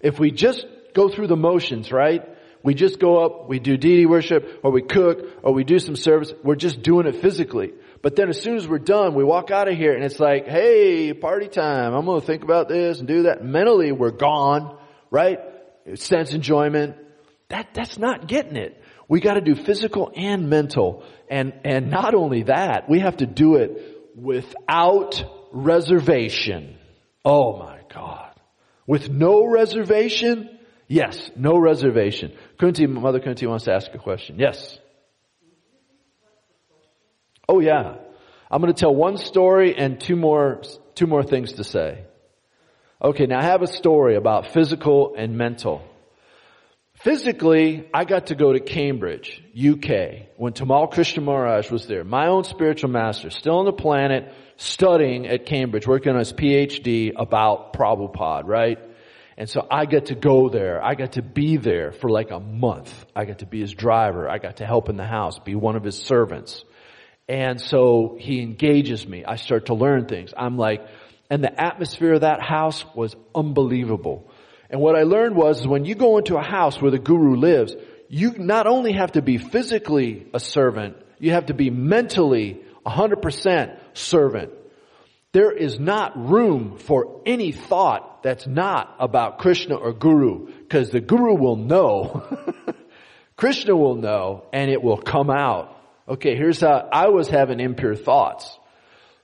[0.00, 2.26] If we just go through the motions, right?
[2.62, 5.96] We just go up, we do deity worship, or we cook, or we do some
[5.96, 7.72] service, we're just doing it physically.
[8.02, 10.46] But then as soon as we're done, we walk out of here and it's like,
[10.46, 13.44] hey, party time, I'm gonna think about this and do that.
[13.44, 14.76] Mentally, we're gone,
[15.10, 15.38] right?
[15.94, 16.96] Sense enjoyment.
[17.50, 18.82] That, that's not getting it.
[19.08, 21.04] We gotta do physical and mental.
[21.28, 26.76] And, and not only that, we have to do it without reservation.
[27.24, 28.30] Oh my God.
[28.86, 30.48] With no reservation?
[30.88, 32.32] Yes, no reservation.
[32.58, 34.38] Kunti, Mother Kunti wants to ask a question.
[34.38, 34.78] Yes.
[37.48, 37.96] Oh yeah.
[38.50, 40.62] I'm going to tell one story and two more,
[40.94, 42.04] two more things to say.
[43.02, 45.82] Okay, now I have a story about physical and mental.
[47.02, 52.04] Physically, I got to go to Cambridge, UK, when Tamal Krishna Maharaj was there.
[52.04, 57.12] My own spiritual master, still on the planet, studying at Cambridge, working on his PhD
[57.16, 58.78] about Prabhupada, right?
[59.38, 60.84] And so I get to go there.
[60.84, 62.92] I got to be there for like a month.
[63.16, 64.28] I got to be his driver.
[64.28, 66.62] I got to help in the house, be one of his servants.
[67.26, 69.24] And so he engages me.
[69.24, 70.34] I start to learn things.
[70.36, 70.86] I'm like
[71.30, 74.29] And the atmosphere of that house was unbelievable.
[74.70, 77.74] And what I learned was when you go into a house where the guru lives,
[78.08, 83.76] you not only have to be physically a servant, you have to be mentally 100%
[83.94, 84.52] servant.
[85.32, 91.00] There is not room for any thought that's not about Krishna or Guru, because the
[91.00, 92.24] Guru will know.
[93.36, 95.76] Krishna will know, and it will come out.
[96.08, 98.58] Okay, here's how I was having impure thoughts.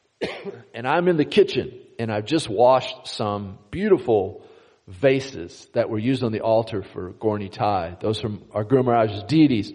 [0.74, 4.45] and I'm in the kitchen, and I've just washed some beautiful
[4.88, 7.98] vases that were used on the altar for Gaur Nitai.
[8.00, 9.72] Those from our Guru Maharaj's deities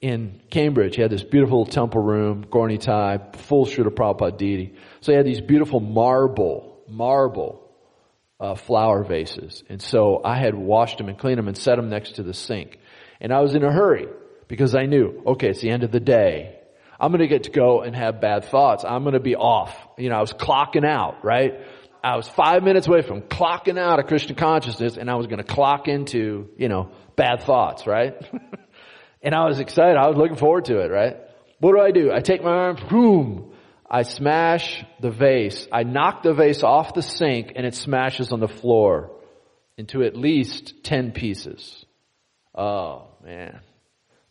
[0.00, 0.96] in Cambridge.
[0.96, 4.74] He had this beautiful temple room, Gaur Nitai, full Srila Prabhupada deity.
[5.00, 7.70] So he had these beautiful marble, marble
[8.38, 9.62] uh, flower vases.
[9.68, 12.34] And so I had washed them and cleaned them and set them next to the
[12.34, 12.78] sink.
[13.20, 14.08] And I was in a hurry
[14.48, 16.58] because I knew, okay, it's the end of the day.
[17.00, 18.84] I'm going to get to go and have bad thoughts.
[18.84, 19.76] I'm going to be off.
[19.98, 21.54] You know, I was clocking out, right?
[22.02, 25.38] I was five minutes away from clocking out of Krishna consciousness and I was going
[25.38, 28.14] to clock into, you know, bad thoughts, right?
[29.22, 29.96] and I was excited.
[29.96, 31.16] I was looking forward to it, right?
[31.60, 32.10] What do I do?
[32.12, 33.52] I take my arm, boom,
[33.88, 35.68] I smash the vase.
[35.70, 39.12] I knock the vase off the sink and it smashes on the floor
[39.76, 41.84] into at least 10 pieces.
[42.52, 43.60] Oh man.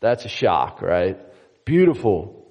[0.01, 1.17] That's a shock, right?
[1.63, 2.41] Beautiful,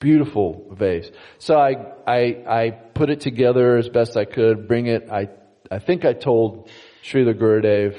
[0.00, 1.10] Beautiful vase.
[1.38, 1.72] So I,
[2.06, 5.08] I, I put it together as best I could, bring it.
[5.08, 5.28] I,
[5.70, 6.68] I think I told
[7.04, 7.96] Srila Gurudev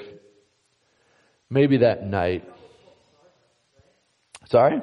[1.50, 2.44] maybe that night.
[4.50, 4.82] Sorry?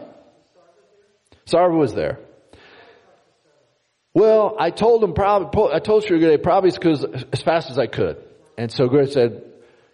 [1.46, 2.18] Sarva was there.
[4.14, 7.86] Well, I told him probably, I told Sri Gurudev probably because as fast as I
[7.86, 8.16] could.
[8.56, 9.42] And so Gurudev said,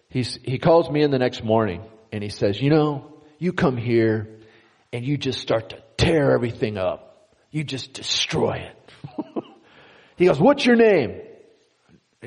[0.07, 3.75] he's, he calls me in the next morning and he says, you know, you come
[3.75, 4.39] here
[4.93, 7.13] and you just start to tear everything up
[7.53, 8.82] you just destroy it.
[10.15, 11.21] He goes, what's your name?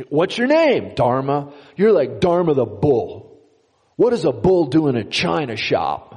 [0.09, 0.95] What's your name?
[0.95, 1.53] Dharma.
[1.77, 3.41] You're like Dharma the bull.
[3.97, 6.13] What does a bull do in a china shop?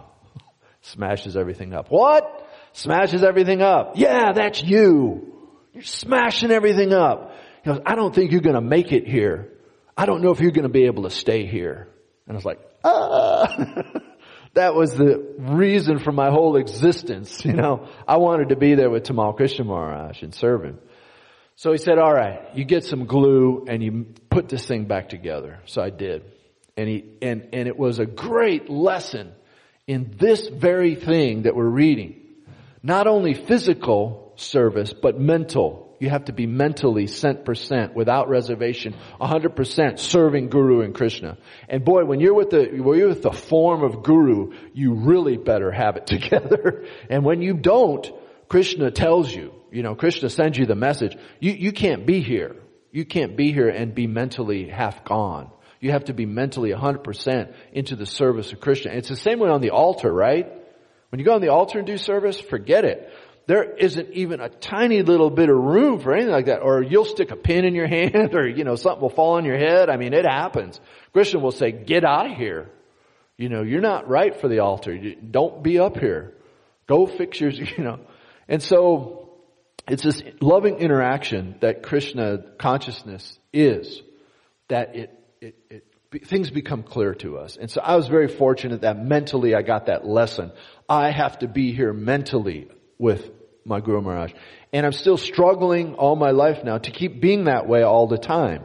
[0.82, 1.90] Smashes everything up.
[1.90, 2.48] What?
[2.74, 3.94] Smashes everything up.
[3.96, 5.34] Yeah, that's you.
[5.74, 7.34] You're smashing everything up.
[7.64, 9.54] He goes, I don't think you're going to make it here.
[9.96, 11.88] I don't know if you're going to be able to stay here.
[12.28, 13.84] And I was like, ah.
[14.54, 17.44] that was the reason for my whole existence.
[17.46, 20.80] You know, I wanted to be there with Tamal Krishna Maharaj and serve him.
[21.60, 25.10] So he said, all right, you get some glue and you put this thing back
[25.10, 25.60] together.
[25.66, 26.24] So I did.
[26.78, 29.34] And he, and, and it was a great lesson
[29.86, 32.16] in this very thing that we're reading.
[32.82, 38.96] Not only physical service, but mental you have to be mentally cent percent without reservation,
[39.20, 41.38] 100% serving Guru and Krishna.
[41.68, 45.36] And boy, when you're with the, when you're with the form of Guru, you really
[45.36, 46.86] better have it together.
[47.10, 48.10] and when you don't,
[48.48, 52.56] Krishna tells you, you know, Krishna sends you the message, you, you can't be here.
[52.92, 55.52] You can't be here and be mentally half gone.
[55.80, 58.92] You have to be mentally 100% into the service of Krishna.
[58.92, 60.52] It's the same way on the altar, right?
[61.10, 63.12] When you go on the altar and do service, forget it
[63.50, 66.60] there isn't even a tiny little bit of room for anything like that.
[66.60, 69.44] Or you'll stick a pin in your hand or, you know, something will fall on
[69.44, 69.90] your head.
[69.90, 70.80] I mean, it happens.
[71.14, 72.70] Krishna will say, get out of here.
[73.38, 74.96] You know, you're not right for the altar.
[74.96, 76.36] Don't be up here.
[76.86, 78.00] Go fix your, you know.
[78.48, 79.19] And so,
[79.90, 84.02] it's this loving interaction that Krishna consciousness is,
[84.68, 85.84] that it, it, it
[86.26, 87.58] things become clear to us.
[87.58, 90.52] And so I was very fortunate that mentally I got that lesson.
[90.88, 92.68] I have to be here mentally
[92.98, 93.30] with
[93.66, 94.34] my Guru Maharaj.
[94.74, 98.18] And I'm still struggling all my life now to keep being that way all the
[98.18, 98.64] time.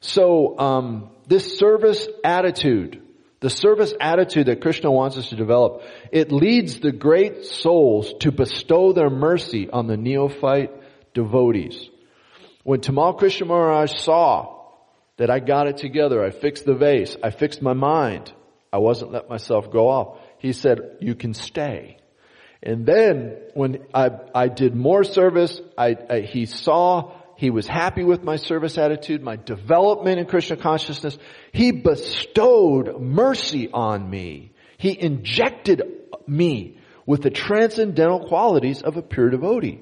[0.00, 3.01] So, um, this service attitude,
[3.42, 5.82] the service attitude that Krishna wants us to develop,
[6.12, 10.70] it leads the great souls to bestow their mercy on the neophyte
[11.12, 11.90] devotees.
[12.62, 14.60] When Tamal Krishna Maharaj saw
[15.16, 18.32] that I got it together, I fixed the vase, I fixed my mind,
[18.72, 21.98] I wasn't let myself go off, he said, you can stay.
[22.62, 28.04] And then when I, I did more service, I, I, he saw he was happy
[28.04, 31.18] with my service attitude, my development in Krishna consciousness.
[31.52, 34.52] He bestowed mercy on me.
[34.78, 35.82] He injected
[36.26, 39.80] me with the transcendental qualities of a pure devotee.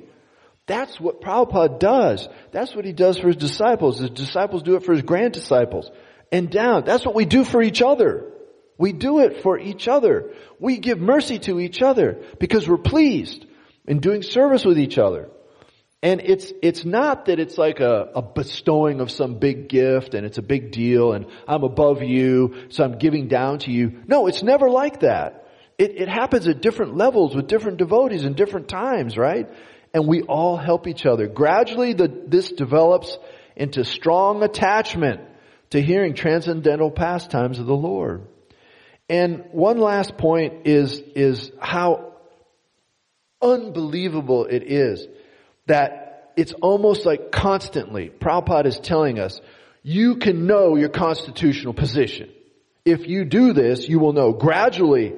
[0.66, 2.28] That's what Prabhupada does.
[2.52, 3.98] That's what he does for his disciples.
[3.98, 5.90] His disciples do it for his grand disciples.
[6.32, 6.84] And down.
[6.84, 8.32] That's what we do for each other.
[8.78, 10.32] We do it for each other.
[10.58, 13.44] We give mercy to each other because we're pleased
[13.86, 15.28] in doing service with each other.
[16.03, 20.24] And it's, it's not that it's like a, a, bestowing of some big gift and
[20.24, 24.01] it's a big deal and I'm above you, so I'm giving down to you.
[24.07, 25.46] No, it's never like that.
[25.76, 29.51] It, it happens at different levels with different devotees in different times, right?
[29.92, 31.26] And we all help each other.
[31.26, 33.18] Gradually the, this develops
[33.55, 35.20] into strong attachment
[35.70, 38.26] to hearing transcendental pastimes of the Lord.
[39.11, 42.14] And one last point is, is how
[43.42, 45.07] unbelievable it is
[45.70, 49.40] that it's almost like constantly, Prabhupada is telling us,
[49.82, 52.28] you can know your constitutional position.
[52.84, 55.14] If you do this, you will know gradually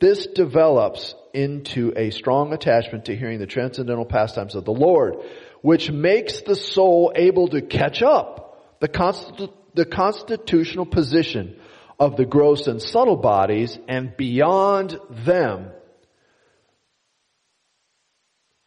[0.00, 5.16] this develops into a strong attachment to hearing the transcendental pastimes of the Lord,
[5.62, 11.58] which makes the soul able to catch up the, constitu- the constitutional position
[11.98, 15.70] of the gross and subtle bodies and beyond them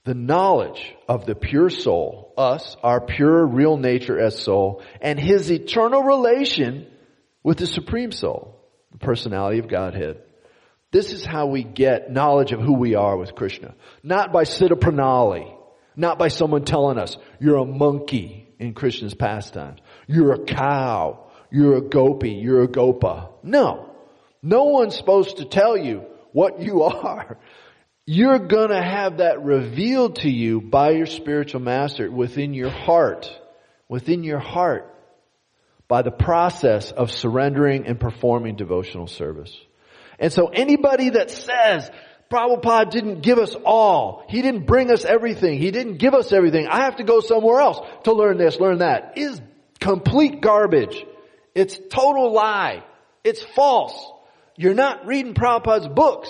[0.08, 5.52] the knowledge of the pure soul, us, our pure real nature as soul, and his
[5.52, 6.88] eternal relation
[7.44, 8.58] with the supreme soul,
[8.94, 10.22] the personality of Godhead.
[10.92, 13.76] This is how we get knowledge of who we are with Krishna.
[14.02, 15.54] Not by Siddha Pranali.
[15.98, 19.82] Not by someone telling us, you're a monkey in Krishna's pastimes.
[20.08, 21.26] You're a cow.
[21.52, 22.32] You're a gopi.
[22.32, 23.32] You're a gopa.
[23.44, 23.94] No.
[24.42, 27.38] No one's supposed to tell you what you are.
[28.10, 33.30] You're gonna have that revealed to you by your spiritual master within your heart.
[33.90, 34.96] Within your heart.
[35.90, 39.54] By the process of surrendering and performing devotional service.
[40.20, 41.92] And so anybody that says,
[42.32, 44.24] Prabhupada didn't give us all.
[44.30, 45.60] He didn't bring us everything.
[45.60, 46.66] He didn't give us everything.
[46.66, 49.18] I have to go somewhere else to learn this, learn that.
[49.18, 49.42] Is
[49.82, 51.06] complete garbage.
[51.54, 52.86] It's total lie.
[53.26, 54.12] It's false.
[54.56, 56.30] You're not reading Prabhupada's books.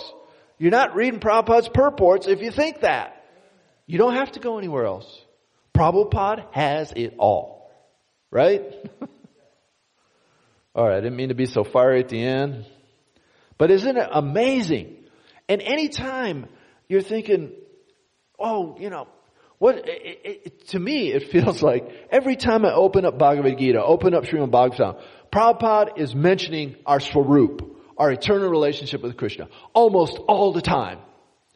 [0.57, 3.25] You're not reading Prabhupada's purports if you think that.
[3.85, 5.07] You don't have to go anywhere else.
[5.73, 7.71] Prabhupada has it all.
[8.31, 8.61] Right?
[10.75, 12.65] all right, I didn't mean to be so fiery at the end.
[13.57, 14.95] But isn't it amazing?
[15.47, 16.47] And anytime
[16.89, 17.53] you're thinking,
[18.39, 19.07] oh, you know,
[19.59, 23.83] what, it, it, to me, it feels like every time I open up Bhagavad Gita,
[23.83, 25.01] open up Srimad Bhagavatam,
[25.31, 30.99] Prabhupada is mentioning our Swarup, our eternal relationship with Krishna, almost all the time.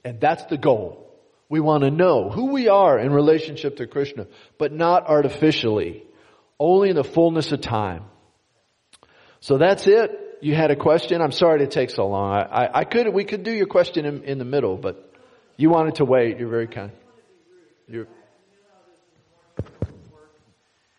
[0.03, 1.07] And that's the goal.
[1.49, 4.27] We want to know who we are in relationship to Krishna,
[4.57, 6.03] but not artificially,
[6.59, 8.05] only in the fullness of time.
[9.41, 11.21] So that's it you had a question?
[11.21, 12.33] I'm sorry to take so long.
[12.33, 15.13] I, I, I could, we could do your question in, in, the middle, but
[15.55, 16.39] you wanted to wait.
[16.39, 16.91] You're very kind.
[17.87, 18.07] You're,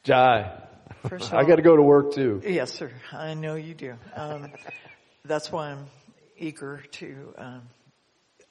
[0.04, 0.58] Jai.
[1.32, 2.40] I got to go to work too.
[2.46, 2.92] Yes, sir.
[3.12, 3.94] I know you do.
[4.14, 4.52] Um,
[5.24, 5.86] that's why I'm
[6.36, 7.62] eager to um,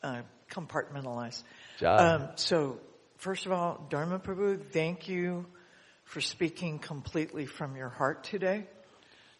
[0.03, 1.43] uh, compartmentalize.
[1.83, 2.79] Um, so,
[3.17, 5.45] first of all, Dharma Prabhu, thank you
[6.05, 8.65] for speaking completely from your heart today.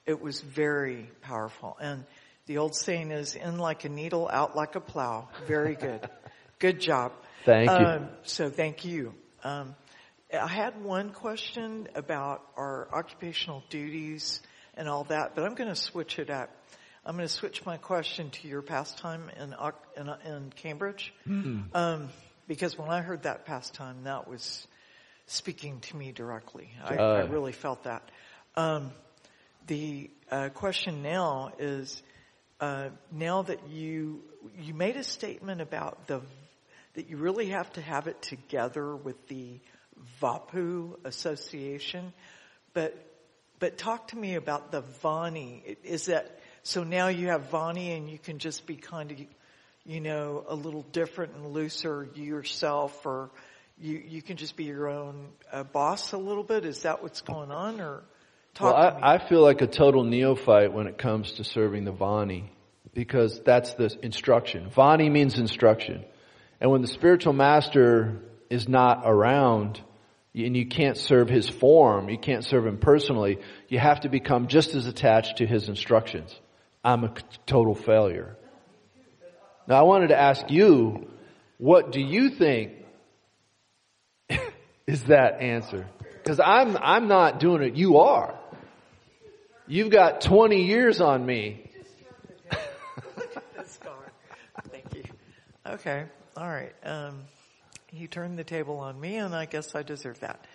[0.06, 1.78] It was very powerful.
[1.80, 2.06] And
[2.48, 5.30] the old saying is in like a needle, out like a plow.
[5.48, 6.10] Very good.
[6.60, 7.14] good job.
[7.46, 7.76] Thank you.
[7.76, 9.14] Um, so thank you.
[9.44, 9.76] Um,
[10.34, 14.42] I had one question about our occupational duties
[14.76, 16.50] and all that, but I'm going to switch it up.
[17.06, 19.56] I'm going to switch my question to your pastime in
[19.97, 21.76] in, in Cambridge, mm-hmm.
[21.76, 22.10] um,
[22.47, 24.68] because when I heard that pastime, that was
[25.26, 26.70] speaking to me directly.
[26.84, 28.08] I, uh, I really felt that.
[28.56, 28.91] Um,
[29.66, 32.04] the uh, question now is
[32.60, 34.22] uh, now that you
[34.60, 36.22] you made a statement about the
[36.93, 39.60] that you really have to have it together with the
[40.22, 42.14] Vapu Association,
[42.74, 42.95] but
[43.60, 45.78] but talk to me about the Vani.
[45.84, 46.84] Is that so?
[46.84, 49.18] Now you have Vani, and you can just be kind of
[49.86, 53.30] you know a little different and looser yourself, or
[53.80, 56.66] you you can just be your own uh, boss a little bit.
[56.66, 58.03] Is that what's going on, or
[58.53, 61.93] Talk well, I, I, feel like a total neophyte when it comes to serving the
[61.93, 62.49] Vani
[62.93, 64.70] because that's the instruction.
[64.70, 66.03] Vani means instruction.
[66.59, 69.82] And when the spiritual master is not around
[70.36, 73.39] and you can't serve his form, you can't serve him personally,
[73.70, 76.38] you have to become just as attached to his instructions.
[76.84, 77.14] I'm a
[77.46, 78.36] total failure.
[79.68, 81.08] Now I wanted to ask you,
[81.58, 82.74] what do you think
[84.88, 85.88] is that answer?
[86.14, 88.38] Because I'm, I'm not doing it, you are.
[89.68, 91.70] You've got 20 years on me.
[93.16, 94.12] Look at this car.
[94.70, 95.04] Thank you.
[95.66, 96.06] Okay.
[96.36, 96.74] All right.
[96.84, 97.22] Um,
[97.88, 100.46] he turned the table on me and I guess I deserve that.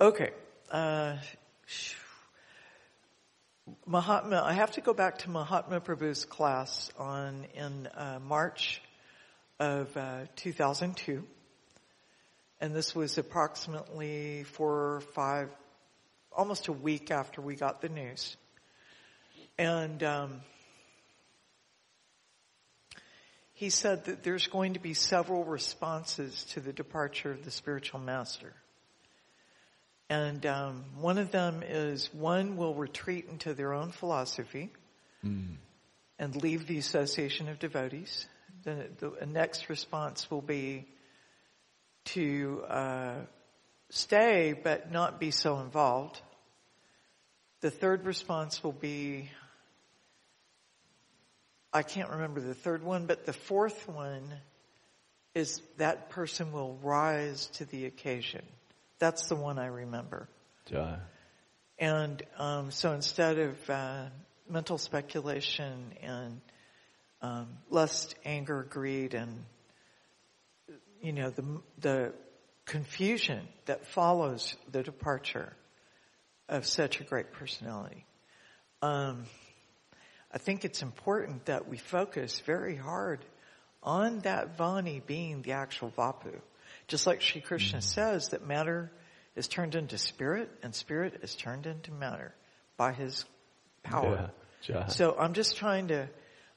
[0.00, 0.30] Okay.
[0.70, 1.16] Uh,
[3.86, 8.82] Mahatma, I have to go back to Mahatma Prabhu's class on, in, uh, March
[9.58, 11.24] of, uh, 2002.
[12.60, 15.50] And this was approximately four or five,
[16.30, 18.36] almost a week after we got the news.
[19.58, 20.42] And um,
[23.54, 28.00] he said that there's going to be several responses to the departure of the spiritual
[28.00, 28.52] master.
[30.10, 34.70] And um, one of them is one will retreat into their own philosophy
[36.18, 38.26] and leave the association of devotees.
[38.64, 40.86] The, the next response will be
[42.06, 43.14] to uh,
[43.90, 46.20] stay but not be so involved.
[47.60, 49.30] The third response will be
[51.72, 54.32] I can't remember the third one, but the fourth one
[55.34, 58.44] is that person will rise to the occasion.
[59.04, 60.30] That's the one I remember.
[60.64, 60.96] Jai.
[61.78, 64.06] And um, so instead of uh,
[64.48, 66.40] mental speculation and
[67.20, 69.44] um, lust, anger, greed, and
[71.02, 71.44] you know the
[71.82, 72.12] the
[72.64, 75.52] confusion that follows the departure
[76.48, 78.06] of such a great personality,
[78.80, 79.26] um,
[80.32, 83.22] I think it's important that we focus very hard
[83.82, 86.40] on that Vani being the actual Vapu.
[86.88, 88.92] Just like Sri Krishna says that matter
[89.36, 92.34] is turned into spirit and spirit is turned into matter
[92.76, 93.24] by his
[93.82, 94.30] power.
[94.62, 94.86] Yeah.
[94.86, 96.08] So I'm just trying to,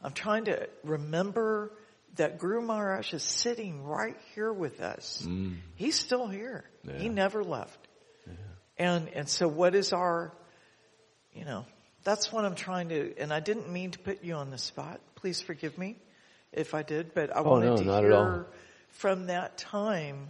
[0.02, 1.72] I'm trying to remember
[2.16, 5.24] that Guru Maharaj is sitting right here with us.
[5.28, 5.58] Mm.
[5.76, 6.66] He's still here.
[6.98, 7.80] He never left.
[8.78, 10.32] And, and so what is our,
[11.34, 11.66] you know,
[12.04, 15.02] that's what I'm trying to, and I didn't mean to put you on the spot.
[15.16, 15.98] Please forgive me
[16.54, 18.26] if I did, but I Oh, wanted no, to not at all.
[18.26, 18.46] hear
[18.98, 20.30] from that time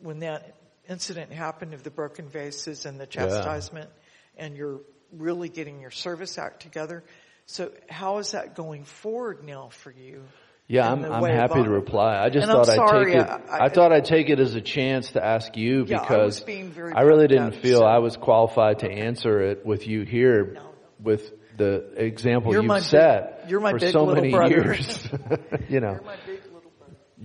[0.00, 0.54] when that
[0.88, 3.88] incident happened of the broken vases and the chastisement
[4.36, 4.80] and you're
[5.12, 7.02] really getting your service act together.
[7.46, 10.24] So how is that going forward now for you?
[10.66, 12.18] Yeah, I'm, I'm happy to reply.
[12.18, 13.20] I just And thought I'd take it.
[13.28, 16.40] I- I, I- thought I'd take it as a chance to ask you Yeah, because
[16.40, 20.56] very I really didn't feel so- I was qualified to answer it with you here
[21.00, 24.54] with the example You're you've big- set you're my for big so many brother.
[24.54, 25.08] years.
[25.68, 26.00] you know,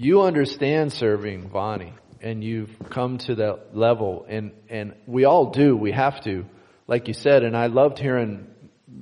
[0.01, 1.91] you understand serving Vani
[2.21, 5.75] and you've come to that level and, and we all do.
[5.75, 6.45] We have to,
[6.87, 8.47] like you said, and I loved hearing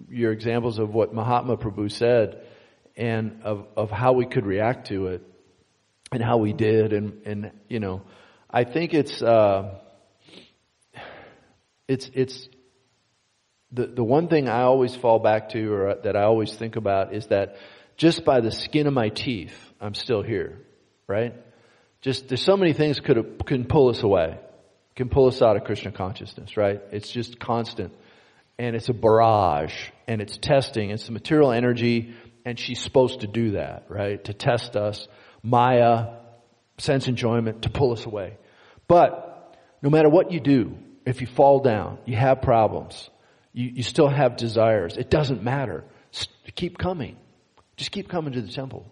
[0.09, 2.41] your examples of what Mahatma Prabhu said
[2.95, 5.21] and of, of how we could react to it
[6.11, 8.01] and how we did and, and, you know,
[8.49, 9.75] I think it's, uh,
[11.87, 12.49] it's, it's,
[13.71, 17.13] the, the one thing I always fall back to or that I always think about
[17.13, 17.57] is that
[17.97, 20.63] just by the skin of my teeth, I'm still here,
[21.07, 21.33] right?
[22.01, 24.37] Just, there's so many things could can pull us away,
[24.95, 26.81] can pull us out of Krishna consciousness, right?
[26.91, 27.93] It's just constant.
[28.59, 30.89] And it's a barrage and it's testing.
[30.89, 34.23] It's the material energy and she's supposed to do that, right?
[34.23, 35.07] To test us.
[35.43, 36.15] Maya,
[36.77, 38.37] sense enjoyment, to pull us away.
[38.87, 43.09] But no matter what you do, if you fall down, you have problems,
[43.53, 45.83] you, you still have desires, it doesn't matter.
[46.55, 47.17] Keep coming.
[47.75, 48.91] Just keep coming to the temple.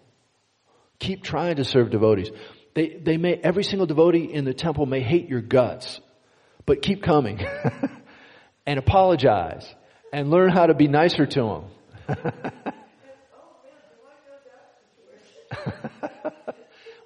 [0.98, 2.30] Keep trying to serve devotees.
[2.74, 6.00] They, they may, every single devotee in the temple may hate your guts,
[6.66, 7.40] but keep coming
[8.66, 9.66] and apologize
[10.12, 11.64] and learn how to be nicer to
[12.08, 12.16] them.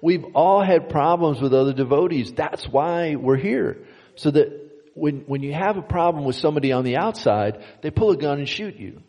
[0.01, 2.33] We've all had problems with other devotees.
[2.33, 3.85] That's why we're here.
[4.15, 8.11] So that when, when you have a problem with somebody on the outside, they pull
[8.11, 9.01] a gun and shoot you.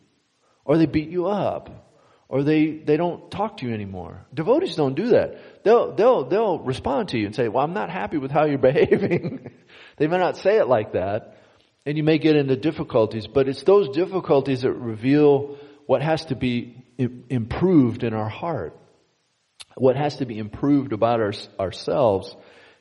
[0.65, 1.92] Or they beat you up.
[2.33, 4.27] Or they, they don't talk to you anymore.
[4.33, 5.63] Devotees don't do that.
[5.65, 8.59] They'll, they'll, they'll respond to you and say, well, I'm not happy with how you're
[8.73, 9.51] behaving.
[9.99, 11.37] they may not say it like that.
[11.85, 16.35] And you may get into difficulties, but it's those difficulties that reveal what has to
[16.35, 16.85] be
[17.29, 18.79] improved in our heart
[19.77, 22.35] what has to be improved about our, ourselves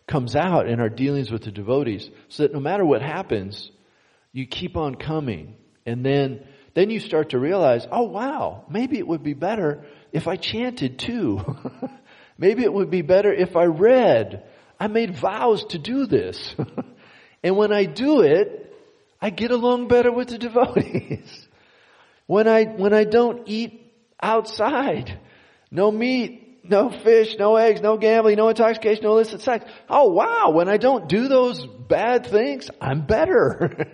[0.07, 3.71] comes out in our dealings with the devotees so that no matter what happens,
[4.33, 5.55] you keep on coming.
[5.85, 10.27] And then, then you start to realize, oh wow, maybe it would be better if
[10.27, 11.41] I chanted too.
[12.37, 14.43] maybe it would be better if I read.
[14.79, 16.55] I made vows to do this.
[17.43, 18.73] and when I do it,
[19.21, 21.47] I get along better with the devotees.
[22.25, 25.19] when I, when I don't eat outside,
[25.69, 29.65] no meat, no fish, no eggs, no gambling, no intoxication, no illicit sex.
[29.89, 33.87] Oh wow, when I don't do those bad things, I'm better.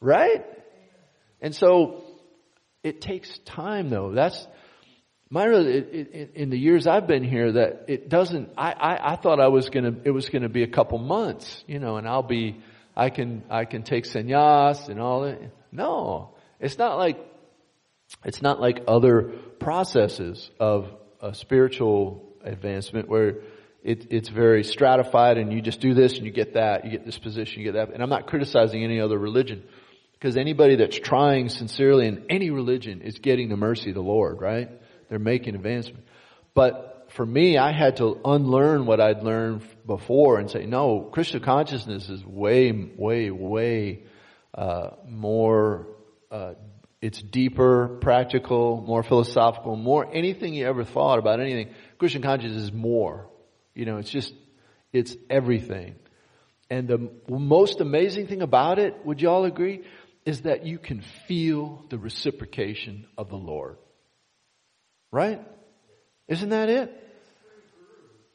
[0.00, 0.44] right?
[1.40, 2.04] And so,
[2.82, 4.12] it takes time though.
[4.12, 4.46] That's,
[5.28, 9.48] my, in the years I've been here that it doesn't, I, I, I thought I
[9.48, 12.60] was gonna, it was gonna be a couple months, you know, and I'll be,
[12.96, 15.40] I can, I can take sannyas and all that.
[15.70, 17.18] No, it's not like,
[18.24, 19.30] it's not like other
[19.60, 20.88] processes of
[21.20, 23.42] a spiritual advancement where
[23.84, 27.06] it, it's very stratified and you just do this and you get that, you get
[27.06, 27.94] this position, you get that.
[27.94, 29.62] And I'm not criticizing any other religion
[30.20, 34.38] because anybody that's trying sincerely in any religion is getting the mercy of the Lord,
[34.38, 34.68] right?
[35.08, 36.04] They're making advancement.
[36.52, 41.40] But for me, I had to unlearn what I'd learned before and say, no, Krishna
[41.40, 44.02] consciousness is way, way, way
[44.54, 45.86] uh, more.
[46.30, 46.52] Uh,
[47.00, 51.72] it's deeper, practical, more philosophical, more anything you ever thought about anything.
[51.96, 53.26] Krishna consciousness is more.
[53.74, 54.34] You know, it's just,
[54.92, 55.94] it's everything.
[56.70, 59.82] And the most amazing thing about it, would you all agree,
[60.24, 63.76] is that you can feel the reciprocation of the Lord.
[65.10, 65.40] Right?
[66.28, 66.96] Isn't that it?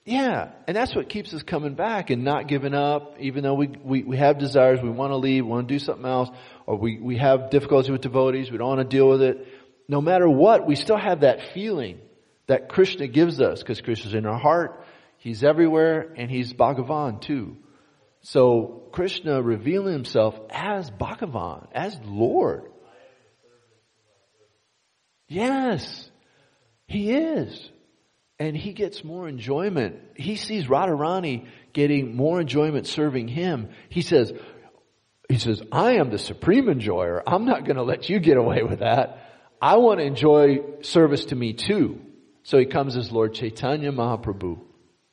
[0.06, 3.68] Yeah, and that's what keeps us coming back and not giving up, even though we,
[3.68, 6.30] we, we have desires, we want to leave, we want to do something else,
[6.68, 9.48] or we, we have difficulty with devotees, we don't want to deal with it.
[9.88, 11.98] No matter what, we still have that feeling
[12.46, 14.86] that Krishna gives us, because Krishna's in our heart,
[15.18, 17.58] He's everywhere, and He's Bhagavan too.
[18.26, 22.70] So Krishna revealing Himself as Bhagavan, as Lord.
[25.28, 26.10] Yes,
[26.88, 27.72] He is
[28.40, 29.96] and he gets more enjoyment.
[30.16, 33.70] He sees Radharani getting more enjoyment serving him.
[33.90, 34.34] He says,
[35.30, 37.24] he says, I am the supreme enjoyer.
[37.26, 39.22] I'm not going to let you get away with that.
[39.62, 42.02] I want to enjoy service to me too.
[42.44, 44.60] So he comes as Lord Chaitanya Mahaprabhu,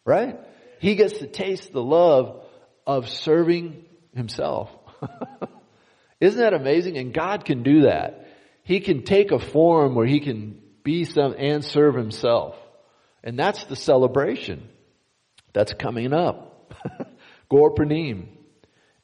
[0.05, 0.39] right?
[0.81, 2.42] He gets to taste the love
[2.87, 4.71] of serving himself.
[6.21, 6.97] Isn't that amazing?
[6.99, 8.29] And God can do that.
[8.63, 12.57] He can take a form where he can be some and serve himself.
[13.25, 14.69] And that's the celebration
[15.53, 16.75] that's coming up.
[17.51, 18.27] Gaur Purnima.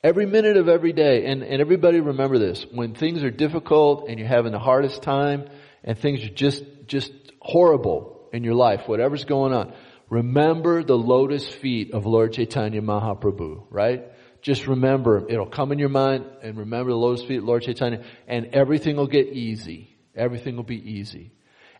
[0.02, 4.18] Every minute of every day, and, and everybody remember this, when things are difficult and
[4.18, 5.48] you're having the hardest time
[5.82, 9.72] and things are just, just horrible in your life, whatever's going on,
[10.10, 14.04] remember the lotus feet of Lord Chaitanya Mahaprabhu, right?
[14.40, 18.04] Just remember, it'll come in your mind and remember the lotus feet of Lord Chaitanya
[18.26, 19.96] and everything will get easy.
[20.14, 21.32] Everything will be easy.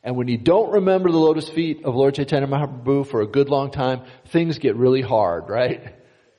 [0.02, 3.48] And when you don't remember the lotus feet of Lord Chaitanya Mahaprabhu for a good
[3.48, 5.94] long time, things get really hard, right?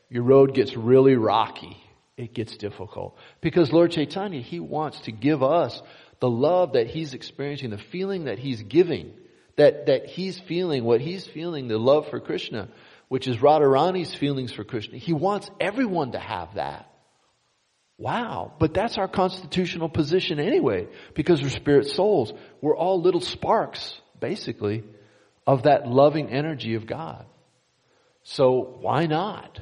[0.10, 1.78] Your road gets really rocky.
[2.18, 3.18] It gets difficult.
[3.42, 5.82] Because Lord Chaitanya, He wants to give us
[6.20, 9.14] the love that He's experiencing, the feeling that He's giving,
[9.60, 12.70] that, that He's feeling, what He's feeling, the love for Krishna,
[13.10, 14.98] which is Radharani's feelings for Krishna.
[14.98, 16.90] He wants everyone to have that.
[17.98, 18.54] Wow.
[18.58, 22.32] But that's our constitutional position anyway, because we're spirit souls.
[22.62, 24.86] We're all little sparks, basically,
[25.46, 27.26] of that loving energy of God.
[28.24, 29.60] So why not?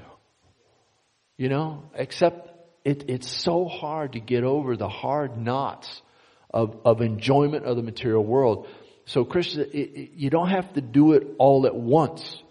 [1.37, 2.49] You know, except
[2.85, 6.01] it, it's so hard to get over the hard knots
[6.51, 8.67] of, of enjoyment of the material world.
[9.07, 12.43] So it, you don't have to do it all at once,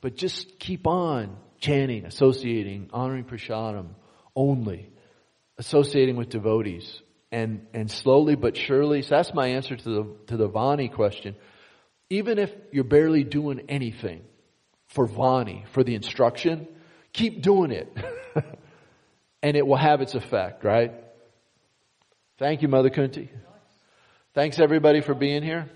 [0.00, 3.88] but just keep on chanting, associating, honoring prasadam
[4.36, 4.90] only
[5.58, 7.00] associating with devotees.
[7.32, 11.34] And, and slowly but surely, so that's my answer to the, to the Vani question.
[12.10, 14.22] Even if you're barely doing anything
[14.86, 16.68] for Vani, for the instruction,
[17.12, 17.92] keep doing it.
[19.42, 20.92] and it will have its effect, right?
[22.38, 23.30] Thank you, Mother Kunti.
[24.32, 25.68] Thanks everybody for being here.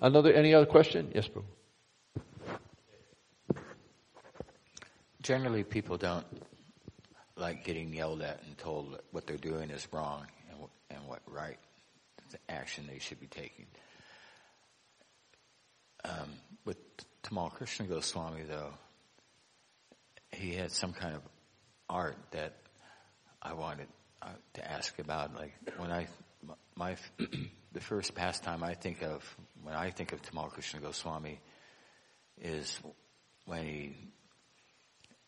[0.00, 1.12] Another, any other question?
[1.14, 1.44] Yes, bro.
[5.22, 6.24] Generally, people don't
[7.36, 11.58] like getting yelled at and told what they're doing is wrong and, and what right
[12.30, 13.66] the action they should be taking.
[16.04, 16.30] Um,
[16.64, 16.78] with
[17.22, 18.72] Tamal Krishna Goswami, though,
[20.32, 21.22] he had some kind of
[21.88, 22.54] art that
[23.42, 23.88] I wanted
[24.22, 25.34] uh, to ask about.
[25.34, 26.06] Like when I,
[26.74, 26.96] my,
[27.72, 29.22] the first pastime I think of
[29.62, 31.40] when I think of Tamal Krishna Goswami
[32.40, 32.78] is
[33.46, 33.96] when he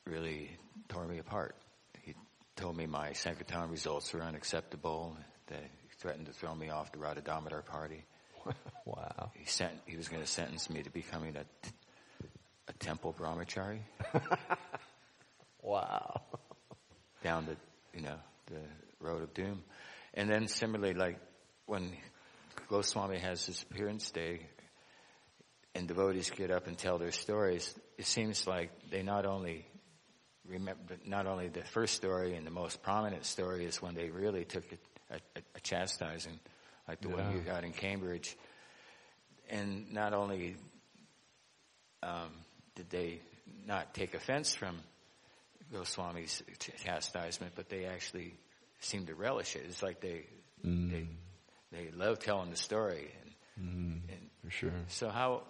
[0.07, 0.51] really
[0.89, 1.55] tore me apart
[2.03, 2.15] He
[2.57, 5.17] told me my Sankirtan results were unacceptable.
[5.49, 8.05] They threatened to throw me off the Radha Damodar party.
[8.85, 9.31] wow.
[9.35, 11.45] He sent, he was going to sentence me to becoming a,
[12.69, 13.81] a temple brahmachari.
[15.63, 16.23] wow.
[17.23, 17.57] Down the,
[17.97, 18.17] you know,
[18.47, 18.61] the
[19.01, 19.63] road of doom.
[20.15, 21.19] And then similarly, like
[21.67, 21.93] when
[22.69, 24.47] Goswami has his appearance day
[25.75, 29.67] and devotees get up and tell their stories, it seems like they not only
[30.47, 34.45] remember not only the first story and the most prominent story is when they really
[34.45, 34.65] took
[35.11, 36.39] a, a, a chastising,
[36.89, 37.15] like the yeah.
[37.15, 38.37] one you got in Cambridge.
[39.49, 40.57] And not only
[42.03, 42.31] um,
[42.75, 43.21] did they
[43.67, 44.79] not take offense from
[45.73, 46.43] Goswami's
[46.85, 48.35] chastisement, but they actually
[48.81, 49.63] seemed to relish it.
[49.67, 50.27] It's like they
[50.65, 50.91] mm.
[50.91, 51.07] they
[51.73, 53.11] they love telling the story.
[53.57, 54.73] And, mm, and for sure.
[54.89, 55.43] So how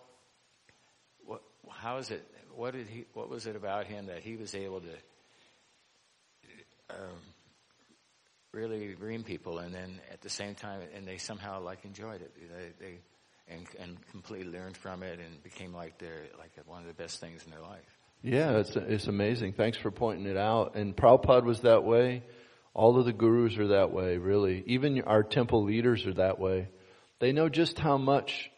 [1.24, 3.04] what how is it what did he?
[3.14, 4.94] What was it about him that he was able to
[6.90, 7.18] um,
[8.52, 12.34] really ream people, and then at the same time, and they somehow like enjoyed it.
[12.34, 12.98] They, they
[13.48, 17.20] and, and completely learned from it and became like their, like one of the best
[17.20, 17.98] things in their life.
[18.22, 19.54] Yeah, it's, it's amazing.
[19.54, 20.76] Thanks for pointing it out.
[20.76, 22.22] And Prabhupada was that way.
[22.74, 24.62] All of the gurus are that way, really.
[24.66, 26.68] Even our temple leaders are that way.
[27.20, 28.50] They know just how much,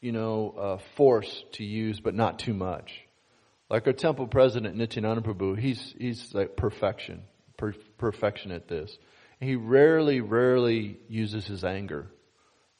[0.00, 2.92] you know, uh, force to use, but not too much.
[3.68, 7.22] Like our temple president, Nityananda Prabhu, he's, he's like perfection,
[7.56, 8.96] per, perfection at this.
[9.40, 12.06] He rarely, rarely uses his anger.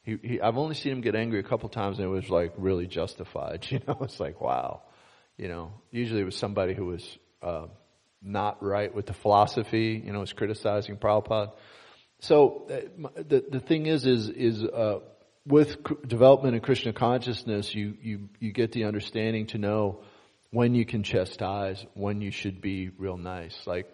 [0.05, 2.53] He, he, I've only seen him get angry a couple times and it was like
[2.57, 3.66] really justified.
[3.70, 4.82] You know, it's like, wow.
[5.37, 7.66] You know, usually it was somebody who was, uh,
[8.23, 11.53] not right with the philosophy, you know, is criticizing Prabhupada.
[12.21, 15.01] So uh, the, the thing is, is, is, uh,
[15.47, 20.03] with development in Krishna consciousness, you, you, you get the understanding to know
[20.51, 23.57] when you can chastise, when you should be real nice.
[23.67, 23.87] Like,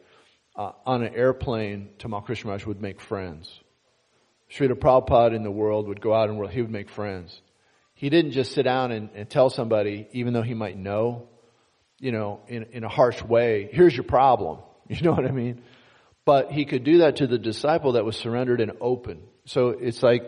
[0.56, 3.50] uh, on an airplane, Tamal Krishna would make friends.
[4.50, 7.40] Srila Prabhupada in the world would go out and he would make friends.
[7.94, 11.28] He didn't just sit down and, and tell somebody, even though he might know,
[12.02, 14.58] you know, in, in a harsh way, here's your problem.
[14.88, 15.62] You know what I mean?
[16.26, 19.22] But he could do that to the disciple that was surrendered and open.
[19.46, 20.22] So it's like,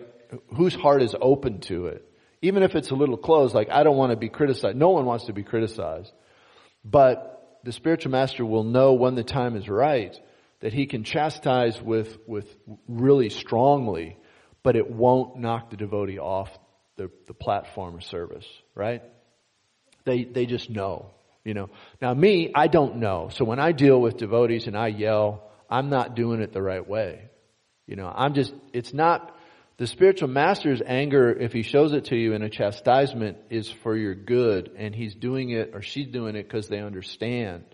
[0.57, 2.09] whose heart is open to it?
[2.41, 4.77] Even if it's a little closed, like, I don't want to be criticized.
[4.77, 6.11] No one wants to be criticized.
[6.83, 10.18] But the spiritual master will know when the time is right
[10.61, 12.47] that he can chastise with, with
[12.89, 14.16] really strongly,
[14.62, 16.49] but it won't knock the devotee off
[16.97, 19.03] the, the platform of service, right?
[20.05, 21.11] They, they just know,
[21.45, 21.71] you know.
[22.01, 23.29] Now me, I don't know.
[23.33, 26.87] So when I deal with devotees and I yell, I'm not doing it the right
[26.87, 27.31] way.
[27.87, 29.37] You know, I'm just, it's not,
[29.77, 33.97] the spiritual master's anger, if he shows it to you in a chastisement, is for
[33.97, 37.65] your good, and he's doing it or she's doing it because they understand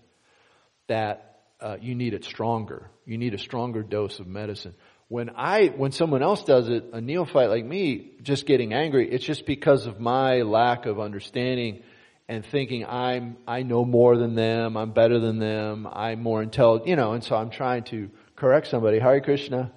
[0.89, 2.91] that uh, you need it stronger.
[3.05, 4.75] You need a stronger dose of medicine.
[5.09, 9.25] When I, when someone else does it, a neophyte like me, just getting angry, it's
[9.25, 11.83] just because of my lack of understanding
[12.31, 16.89] and thinking I'm, I know more than them, I'm better than them, I'm more intelligent,
[16.89, 19.01] you know, and so I'm trying to correct somebody.
[19.01, 19.72] Hare Krishna.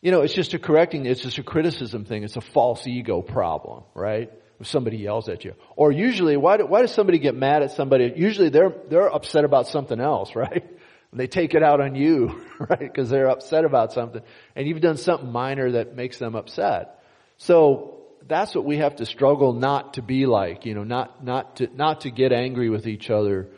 [0.00, 2.24] You know, it's just a correcting, it's just a criticism thing.
[2.24, 4.32] It's a false ego problem, right?
[4.58, 5.54] If somebody yells at you.
[5.76, 8.12] Or usually, why, do, why does somebody get mad at somebody?
[8.16, 10.64] Usually they're, they're upset about something else, right?
[11.12, 12.80] And They take it out on you, right?
[12.80, 14.22] Because they're upset about something.
[14.56, 16.98] And you've done something minor that makes them upset.
[17.36, 21.56] So, that's what we have to struggle not to be like, you know, not, not
[21.56, 23.48] to, not to get angry with each other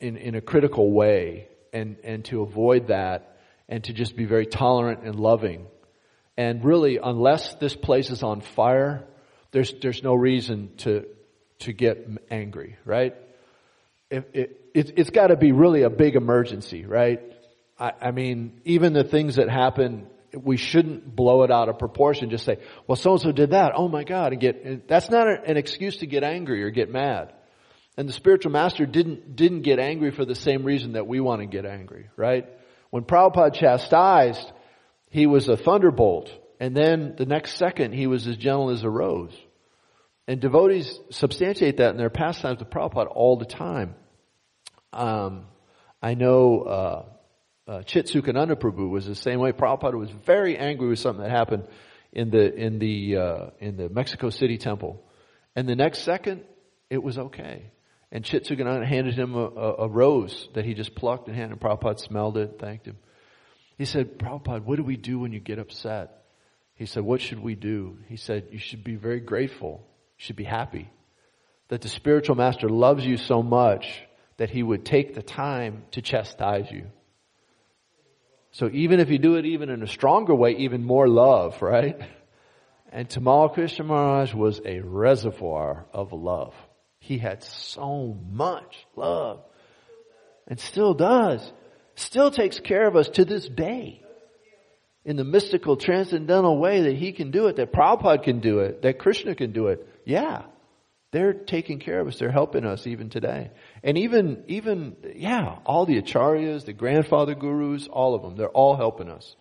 [0.00, 3.38] in, in a critical way and, and to avoid that
[3.68, 5.66] and to just be very tolerant and loving.
[6.36, 9.06] And really, unless this place is on fire,
[9.52, 11.06] there's, there's no reason to,
[11.60, 13.14] to get angry, right?
[14.10, 17.20] It, it, it, has got to be really a big emergency, right?
[17.78, 22.30] I, I mean, even the things that happen, we shouldn't blow it out of proportion.
[22.30, 23.72] Just say, well, so and so did that.
[23.74, 24.32] Oh my God.
[24.32, 27.32] And get, that's not an excuse to get angry or get mad.
[27.96, 31.40] And the spiritual master didn't, didn't get angry for the same reason that we want
[31.40, 32.46] to get angry, right?
[32.90, 34.50] When Prabhupada chastised,
[35.10, 36.30] he was a thunderbolt.
[36.60, 39.34] And then the next second, he was as gentle as a rose.
[40.28, 43.94] And devotees substantiate that in their pastimes with Prabhupada all the time.
[44.92, 45.46] Um,
[46.02, 47.04] I know uh,
[47.70, 49.52] uh, Chitsukananda Prabhu was the same way.
[49.52, 51.68] Prabhupada was very angry with something that happened
[52.12, 55.00] in the in the uh, in the Mexico City temple,
[55.54, 56.42] and the next second
[56.90, 57.70] it was okay.
[58.10, 61.60] And Chitsukananda handed him a, a, a, rose that he just plucked and handed.
[61.60, 62.96] Prabhupada smelled it, thanked him.
[63.78, 66.24] He said, Prabhupada, what do we do when you get upset?
[66.74, 67.98] He said, what should we do?
[68.08, 69.86] He said, you should be very grateful.
[70.18, 70.90] You should be happy
[71.68, 74.02] that the spiritual master loves you so much
[74.38, 76.86] that he would take the time to chastise you.
[78.52, 82.00] So even if you do it even in a stronger way, even more love, right?
[82.92, 86.54] And Tamal Krishna Maharaj was a reservoir of love.
[86.98, 89.42] He had so much love
[90.48, 91.52] and still does.
[91.94, 94.02] Still takes care of us to this day.
[95.04, 98.82] In the mystical, transcendental way that he can do it, that Prabhupada can do it,
[98.82, 99.86] that Krishna can do it.
[100.04, 100.42] Yeah.
[101.12, 102.18] They're taking care of us.
[102.18, 103.50] They're helping us even today.
[103.82, 108.76] And even, even, yeah, all the acharyas, the grandfather gurus, all of them, they're all
[108.76, 109.34] helping us.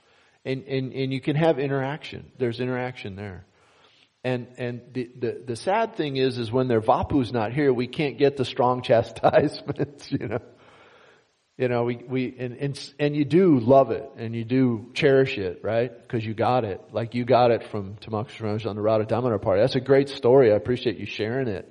[0.45, 2.31] And, and, and you can have interaction.
[2.37, 3.45] There's interaction there.
[4.23, 7.87] And and the, the, the sad thing is is when their vapu's not here, we
[7.87, 10.41] can't get the strong chastisements, you know.
[11.59, 15.37] You know, we, we and, and and you do love it and you do cherish
[15.37, 15.91] it, right?
[15.91, 16.79] Because you got it.
[16.93, 19.59] Like you got it from Tamal on the Radha Damodar party.
[19.59, 20.53] That's a great story.
[20.53, 21.69] I appreciate you sharing it.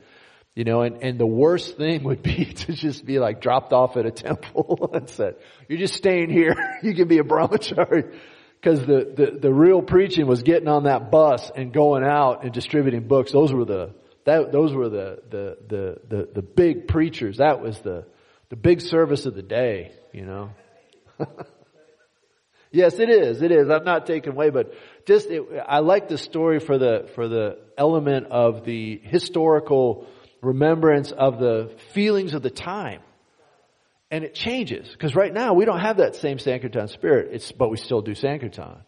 [0.55, 3.97] You know, and, and the worst thing would be to just be like dropped off
[3.97, 5.37] at a temple and said,
[5.71, 6.55] you're just staying here.
[6.83, 8.15] you can be a brahmachari
[8.61, 12.53] Cause the, the, the real preaching was getting on that bus and going out and
[12.53, 13.33] distributing books.
[13.33, 17.39] Those were the, that, those were the, the, the, the, the big preachers.
[17.39, 18.05] That was the,
[18.51, 20.51] the big service of the day, you know.
[22.71, 23.43] yes, it is.
[23.43, 23.69] It is.
[23.69, 24.73] I'm not taking away, but
[25.07, 30.07] just, it, I like the story for the, for the element of the historical
[30.41, 33.03] remembrance of the feelings of the time.
[34.11, 34.89] And it changes.
[34.91, 37.29] Because right now we don't have that same Sankirtan spirit.
[37.33, 38.79] It's, but we still do Sankirtan.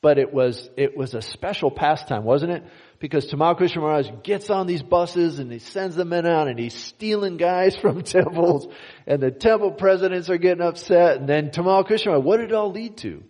[0.00, 2.64] But it was, it was a special pastime, wasn't it?
[3.00, 6.58] Because Tamal Krishna Maharaj gets on these buses and he sends the men out and
[6.58, 8.72] he's stealing guys from temples
[9.06, 12.54] and the temple presidents are getting upset and then Tamal Krishna Maharaj, what did it
[12.54, 13.24] all lead to?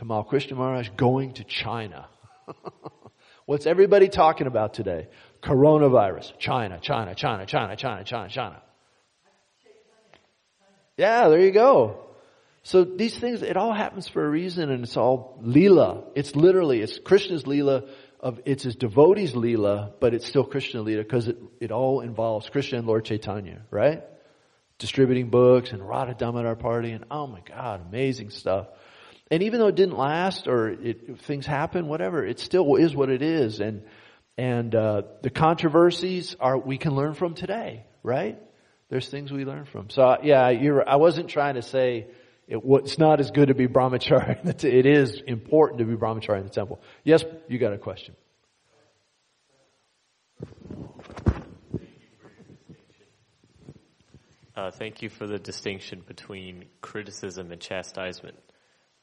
[0.00, 2.08] Tamal Krishna Maharaj going to China.
[3.46, 5.08] What's everybody talking about today?
[5.42, 6.38] Coronavirus.
[6.38, 8.62] China, China, China, China, China, China, China.
[10.96, 12.05] Yeah, there you go.
[12.66, 16.02] So these things, it all happens for a reason and it's all lila.
[16.16, 17.84] It's literally, it's Krishna's lila
[18.18, 22.48] of, it's his devotees lila, but it's still Krishna lila because it, it all involves
[22.48, 24.02] Krishna and Lord Chaitanya, right?
[24.78, 28.66] Distributing books and Radha Damodar party and oh my God, amazing stuff.
[29.30, 33.10] And even though it didn't last or it, things happen, whatever, it still is what
[33.10, 33.60] it is.
[33.60, 33.84] And,
[34.36, 38.42] and, uh, the controversies are, we can learn from today, right?
[38.88, 39.88] There's things we learn from.
[39.88, 42.08] So yeah, you're, I wasn't trying to say
[42.46, 44.64] it, it's not as good to be brahmachari.
[44.64, 46.80] It is important to be brahmachari in the temple.
[47.04, 48.14] Yes, you got a question.
[54.56, 58.38] Uh, thank you for the distinction between criticism and chastisement,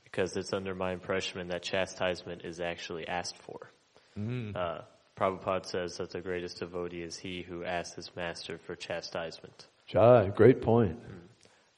[0.04, 3.70] because it's under my impression that chastisement is actually asked for.
[4.18, 4.56] Mm.
[4.56, 4.82] Uh,
[5.16, 9.68] Prabhupada says that the greatest devotee is he who asks his master for chastisement.
[9.86, 10.98] Jai, great point.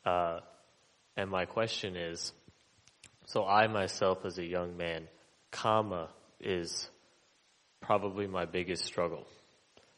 [0.05, 0.39] Uh,
[1.15, 2.31] and my question is,
[3.25, 5.07] so I myself as a young man,
[5.51, 6.09] kama
[6.39, 6.89] is
[7.81, 9.25] probably my biggest struggle,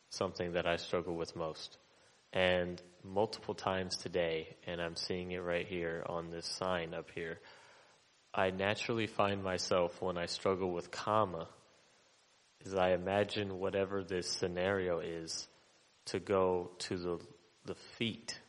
[0.09, 1.77] something that I struggle with most.
[2.33, 7.39] And multiple times today, and I'm seeing it right here on this sign up here,
[8.33, 11.47] I naturally find myself when I struggle with kama,
[12.65, 15.47] is I imagine whatever this scenario is
[16.05, 17.19] to go to the
[17.67, 18.39] the feet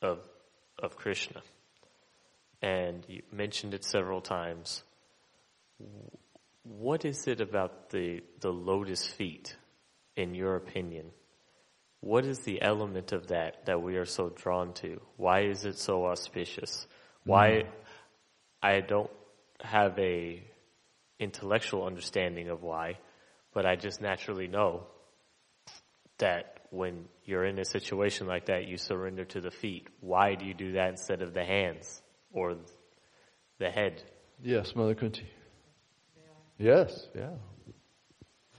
[0.00, 0.20] of,
[0.82, 1.42] of Krishna.
[2.64, 4.82] And you mentioned it several times.
[6.62, 9.54] What is it about the, the lotus feet,
[10.16, 11.10] in your opinion?
[12.00, 14.98] What is the element of that that we are so drawn to?
[15.18, 16.86] Why is it so auspicious?
[17.24, 17.68] Why, mm.
[18.62, 19.10] I don't
[19.60, 20.42] have a
[21.18, 22.98] intellectual understanding of why,
[23.52, 24.86] but I just naturally know
[26.16, 29.86] that when you're in a situation like that, you surrender to the feet.
[30.00, 32.00] Why do you do that instead of the hands
[32.34, 32.56] or
[33.58, 34.02] the head?
[34.42, 35.26] Yes, Mother Kunti.
[36.58, 37.30] Yes, yeah.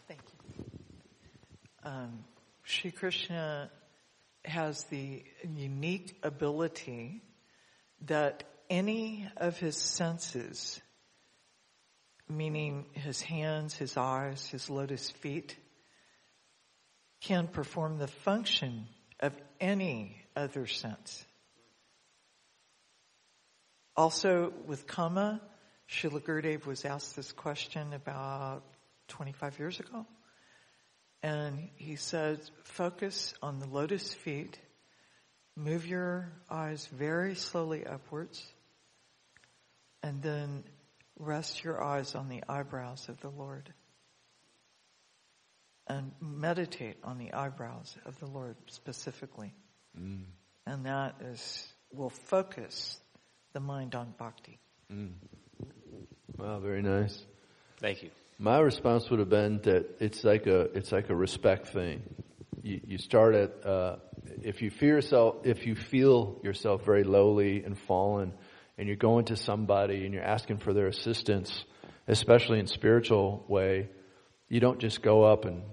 [0.07, 0.65] Thank you.
[1.83, 2.25] Um,
[2.63, 3.69] Sri Krishna
[4.43, 7.21] has the unique ability
[8.05, 10.81] that any of his senses,
[12.27, 15.55] meaning his hands, his eyes, his lotus feet,
[17.21, 18.87] can perform the function
[19.19, 21.25] of any other sense.
[23.97, 25.41] Also with kama,
[25.89, 28.63] Srila Gurudev was asked this question about
[29.07, 30.05] 25 years ago.
[31.23, 34.59] And he said, focus on the lotus feet,
[35.55, 38.45] move your eyes very slowly upwards,
[40.03, 40.63] and then
[41.17, 43.73] rest your eyes on the eyebrows of the Lord
[45.87, 49.53] and meditate on the eyebrows of the Lord specifically.
[49.99, 50.25] Mm.
[50.65, 52.99] And that is, will focus
[53.55, 54.59] the mind on bhakti.
[54.91, 55.13] Mm.
[56.37, 57.25] Wow, very nice.
[57.79, 58.09] Thank you.
[58.37, 62.03] My response would have been that it's like a, it's like a respect thing.
[62.61, 63.95] You, you start at, uh,
[64.43, 68.33] if you feel yourself, if you feel yourself very lowly and fallen,
[68.77, 71.63] and you're going to somebody and you're asking for their assistance,
[72.09, 73.87] especially in spiritual way,
[74.49, 75.63] you don't just go up and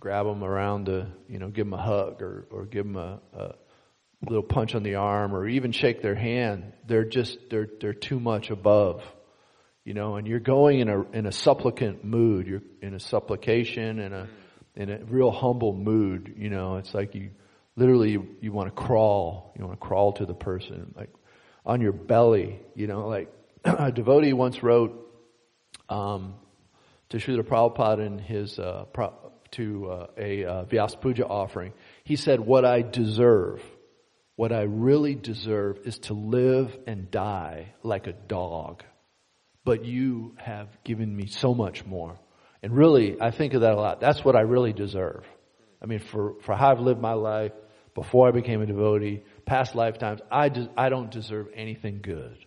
[0.00, 3.20] grab them around to, you know, give them a hug or, or give them a,
[3.32, 3.54] a
[4.22, 6.72] little punch on the arm or even shake their hand.
[6.86, 9.02] They're just, they're, they're too much above,
[9.84, 12.46] you know, and you're going in a, in a supplicant mood.
[12.46, 14.28] You're in a supplication and a,
[14.78, 17.30] in a real humble mood, you know, it's like you,
[17.74, 21.10] literally you, you want to crawl, you want to crawl to the person, like
[21.66, 23.32] on your belly, you know, like
[23.64, 25.04] a devotee once wrote,
[25.88, 26.34] um,
[27.08, 28.84] to Srila Prabhupada in his, uh,
[29.52, 31.72] to uh, a uh, Vyas Puja offering.
[32.04, 33.60] He said, what I deserve,
[34.38, 38.84] what I really deserve is to live and die like a dog.
[39.68, 42.18] but you have given me so much more.
[42.62, 44.00] And really, I think of that a lot.
[44.00, 45.24] That's what I really deserve.
[45.82, 47.52] I mean, for, for how I've lived my life
[47.94, 52.38] before I became a devotee, past lifetimes, I, des- I don't deserve anything good.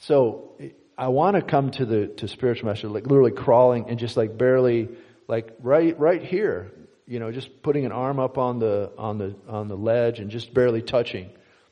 [0.00, 0.58] So
[0.98, 4.36] I want to come to the to spiritual master, like literally crawling and just like
[4.36, 4.88] barely,
[5.28, 6.72] like right right here,
[7.06, 10.30] you know, just putting an arm up on the on the on the ledge and
[10.30, 11.30] just barely touching,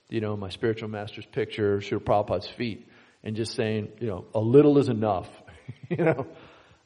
[0.08, 2.88] you know, my spiritual master's picture, Srila Prabhupada's feet,
[3.24, 5.28] and just saying, you know, a little is enough.
[5.88, 6.26] you know,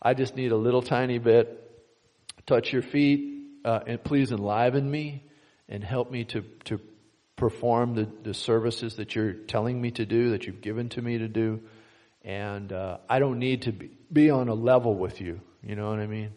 [0.01, 1.63] I just need a little tiny bit.
[2.47, 5.25] Touch your feet, uh, and please enliven me
[5.69, 6.81] and help me to to
[7.37, 11.19] perform the, the services that you're telling me to do, that you've given to me
[11.19, 11.61] to do.
[12.23, 15.41] And uh, I don't need to be, be on a level with you.
[15.63, 16.31] You know what I mean?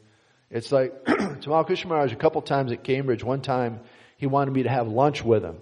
[0.52, 3.24] It's like Tamal Krishna Maharaj a couple times at Cambridge.
[3.24, 3.82] One time
[4.18, 5.58] he wanted me to have lunch with him.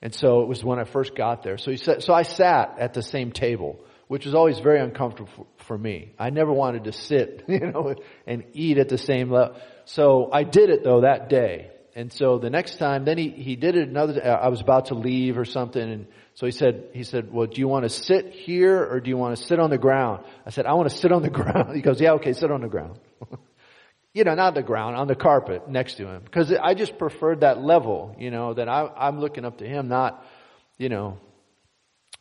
[0.00, 1.58] And so it was when I first got there.
[1.58, 5.30] So he said, so I sat at the same table, which was always very uncomfortable
[5.34, 6.12] for, for me.
[6.18, 7.94] I never wanted to sit, you know,
[8.26, 9.56] and eat at the same level.
[9.86, 11.72] So I did it though that day.
[11.96, 14.94] And so the next time, then he, he did it another, I was about to
[14.94, 15.82] leave or something.
[15.82, 19.10] And so he said, he said, well, do you want to sit here or do
[19.10, 20.24] you want to sit on the ground?
[20.46, 21.74] I said, I want to sit on the ground.
[21.74, 23.00] He goes, yeah, okay, sit on the ground.
[24.14, 26.24] you know, not the ground, on the carpet next to him.
[26.30, 29.88] Cause I just preferred that level, you know, that I, I'm looking up to him,
[29.88, 30.24] not,
[30.78, 31.18] you know,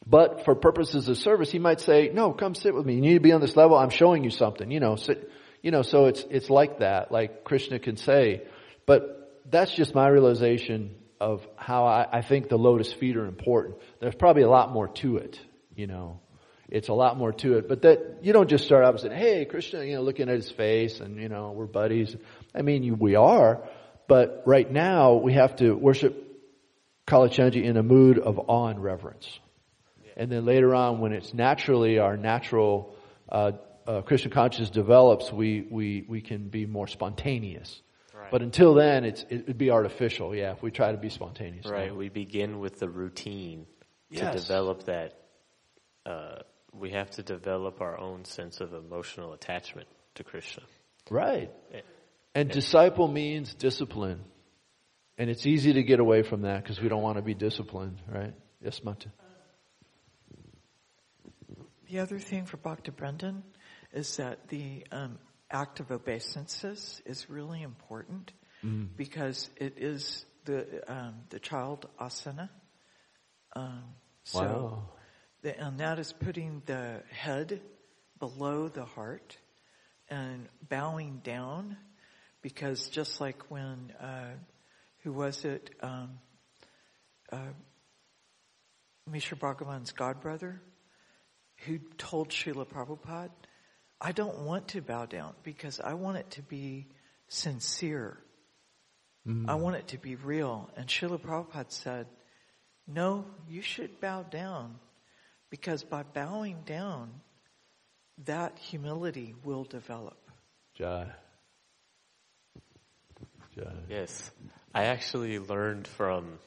[0.05, 2.95] but for purposes of service, he might say, no, come sit with me.
[2.95, 3.77] You need to be on this level.
[3.77, 5.31] I'm showing you something, you know, sit,
[5.61, 8.43] you know, so it's, it's like that, like Krishna can say,
[8.85, 13.77] but that's just my realization of how I, I think the lotus feet are important.
[13.99, 15.39] There's probably a lot more to it,
[15.75, 16.19] you know.
[16.69, 19.15] It's a lot more to it, but that you don't just start out and say,
[19.15, 22.15] "Hey, Christian," you know, looking at his face, and you know, we're buddies.
[22.53, 23.63] I mean, you, we are,
[24.07, 26.13] but right now we have to worship
[27.07, 29.39] Kalachandji in a mood of awe and reverence,
[30.17, 32.93] and then later on, when it's naturally our natural
[33.29, 33.53] uh,
[33.87, 37.81] uh, Krishna consciousness develops, we we we can be more spontaneous.
[38.29, 41.65] But until then, it's, it would be artificial, yeah, if we try to be spontaneous.
[41.65, 41.95] Right.
[41.95, 43.67] We begin with the routine
[44.09, 44.33] Yes.
[44.33, 45.13] to develop that.
[46.05, 46.39] Uh,
[46.79, 50.63] we have to develop our own sense of emotional attachment to Krishna.
[51.09, 51.51] Right.
[51.73, 51.81] Yeah.
[52.35, 54.23] And disciple means discipline.
[55.17, 57.99] And it's easy to get away from that because we don't want to be disciplined,
[58.07, 58.33] right?
[58.61, 59.09] Yes, Mata.
[61.89, 63.43] The other thing for Bhakti Brendan
[63.93, 65.17] is that the um,
[65.49, 68.33] act of obeisances is really important
[68.95, 72.49] because it is the um, the child asana.
[73.55, 73.83] Um,
[74.23, 74.89] so, Wow.
[75.47, 77.61] The, and that is putting the head
[78.19, 79.37] below the heart
[80.09, 81.77] and bowing down,
[82.41, 84.33] because just like when uh,
[85.03, 85.69] who was it?
[85.81, 86.19] Um,
[87.31, 87.53] uh,
[89.09, 90.59] Mishra Bhagavan's godbrother,
[91.65, 93.31] who told Srila Prabhupada,
[94.01, 96.87] I don't want to bow down because I want it to be
[97.29, 98.17] sincere.
[99.47, 100.69] I want it to be real.
[100.77, 102.07] And Srila Prabhupada said,
[102.85, 104.79] no, you should bow down
[105.49, 107.09] because by bowing down,
[108.25, 110.17] that humility will develop.
[110.75, 111.07] Jai.
[113.55, 113.73] Jai.
[113.89, 114.31] Yes.
[114.73, 116.39] I actually learned from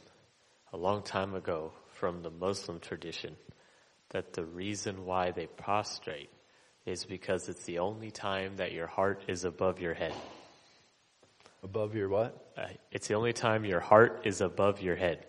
[0.73, 3.37] a long time ago from the Muslim tradition
[4.11, 6.31] that the reason why they prostrate
[6.87, 10.15] is because it's the only time that your heart is above your head.
[11.63, 12.53] Above your what?
[12.57, 15.27] Uh, it's the only time your heart is above your head.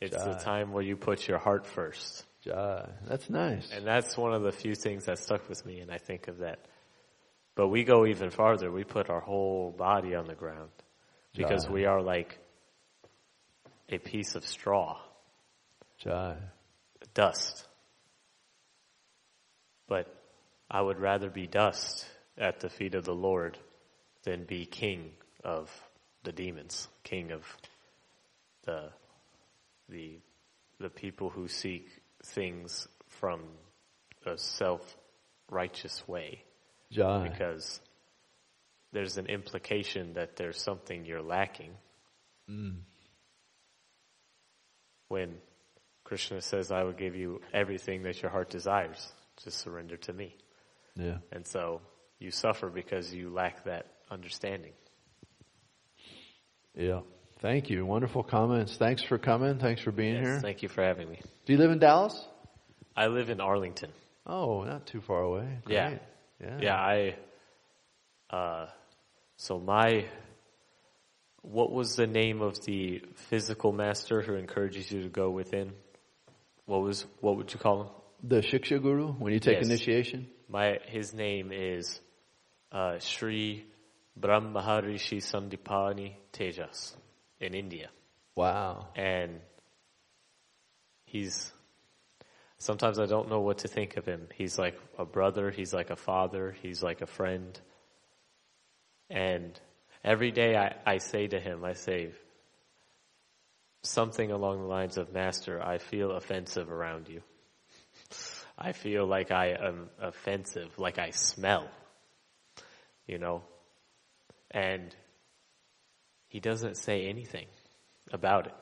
[0.00, 2.24] It's the time where you put your heart first.
[2.42, 2.88] Jai.
[3.06, 3.68] That's nice.
[3.72, 6.38] And that's one of the few things that stuck with me, and I think of
[6.38, 6.60] that.
[7.56, 8.70] But we go even farther.
[8.70, 10.70] We put our whole body on the ground
[11.34, 11.72] because Jai.
[11.72, 12.38] we are like
[13.88, 14.98] a piece of straw,
[15.98, 16.36] Jai.
[17.14, 17.66] dust.
[19.88, 20.14] But
[20.70, 22.06] I would rather be dust
[22.36, 23.58] at the feet of the Lord
[24.22, 25.10] than be king
[25.42, 25.70] of
[26.22, 27.44] the demons, king of
[28.64, 28.90] the
[29.88, 30.20] the
[30.80, 31.88] the people who seek
[32.24, 33.40] things from
[34.26, 36.42] a self-righteous way
[36.90, 37.80] because
[38.92, 41.72] there's an implication that there's something you're lacking.
[42.48, 42.76] Mm.
[45.08, 45.36] When
[46.04, 49.12] Krishna says, I will give you everything that your heart desires,
[49.42, 50.36] just surrender to me.
[50.96, 51.18] Yeah.
[51.32, 51.80] And so
[52.18, 54.72] you suffer because you lack that understanding.
[56.74, 57.00] Yeah.
[57.40, 57.86] Thank you.
[57.86, 58.76] Wonderful comments.
[58.76, 59.58] Thanks for coming.
[59.58, 60.40] Thanks for being Yes, here.
[60.40, 61.20] Thank you for having me.
[61.46, 62.26] Do you live in Dallas?
[62.96, 63.90] I live in Arlington.
[64.26, 65.46] Oh, not too far away.
[65.68, 65.98] Yeah.
[66.40, 66.58] Yeah.
[66.60, 67.14] Yeah, I,
[68.30, 68.66] uh,
[69.36, 70.06] so my,
[71.42, 75.72] what was the name of the physical master who encourages you to go within?
[76.66, 77.88] What was, what would you call him?
[78.24, 79.66] The Shiksha Guru, when you take Yes.
[79.66, 80.28] initiation?
[80.48, 82.00] My his name is
[82.72, 83.64] uh, Sri
[84.18, 86.94] Brahmaharishi Sandipani Tejas
[87.40, 87.88] in India,
[88.34, 88.88] Wow.
[88.96, 89.40] and
[91.06, 91.52] he's.
[92.60, 94.26] Sometimes I don't know what to think of him.
[94.34, 95.50] He's like a brother.
[95.52, 96.56] He's like a father.
[96.60, 97.58] He's like a friend.
[99.08, 99.58] And
[100.02, 102.10] every day I, I say to him, I say
[103.82, 107.22] something along the lines of, Master, I feel offensive around you.
[108.58, 111.68] I feel like I am offensive, like I smell,
[113.06, 113.42] you know?
[114.50, 114.94] And
[116.28, 117.46] he doesn't say anything
[118.12, 118.54] about it.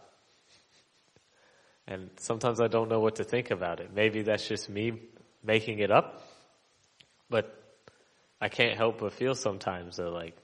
[1.87, 3.91] And sometimes I don't know what to think about it.
[3.95, 5.01] Maybe that's just me
[5.45, 6.23] making it up,
[7.31, 7.63] but
[8.41, 10.37] I can't help but feel sometimes that like,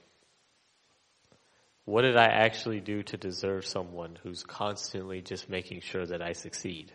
[1.85, 6.31] what did I actually do to deserve someone who's constantly just making sure that I
[6.31, 6.93] succeed?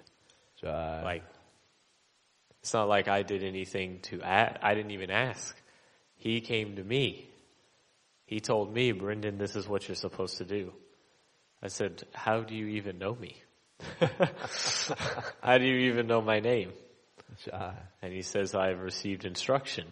[1.04, 1.24] Like,
[2.62, 4.58] it's not like I did anything to add.
[4.62, 5.54] I didn't even ask.
[6.16, 7.28] He came to me.
[8.28, 10.74] He told me, Brendan, this is what you're supposed to do.
[11.62, 13.42] I said, how do you even know me?
[15.42, 16.72] how do you even know my name?
[18.02, 19.86] And he says, I have received instruction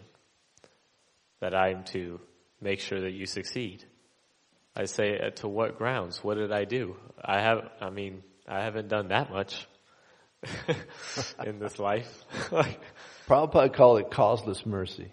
[1.39, 2.19] that I am to
[2.61, 3.83] make sure that you succeed.
[4.75, 6.23] I say, "Uh, to what grounds?
[6.23, 6.95] What did I do?
[7.19, 9.65] I have, I mean, I haven't done that much
[11.43, 12.23] in this life.
[13.27, 15.11] Prabhupada called it causeless mercy.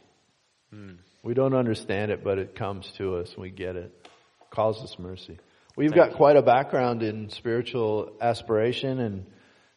[0.68, 0.96] Hmm.
[1.24, 4.08] We don't understand it, but it comes to us and we get it.
[4.50, 5.38] Causeless mercy.
[5.76, 6.16] We've got you.
[6.16, 9.26] quite a background in spiritual aspiration and,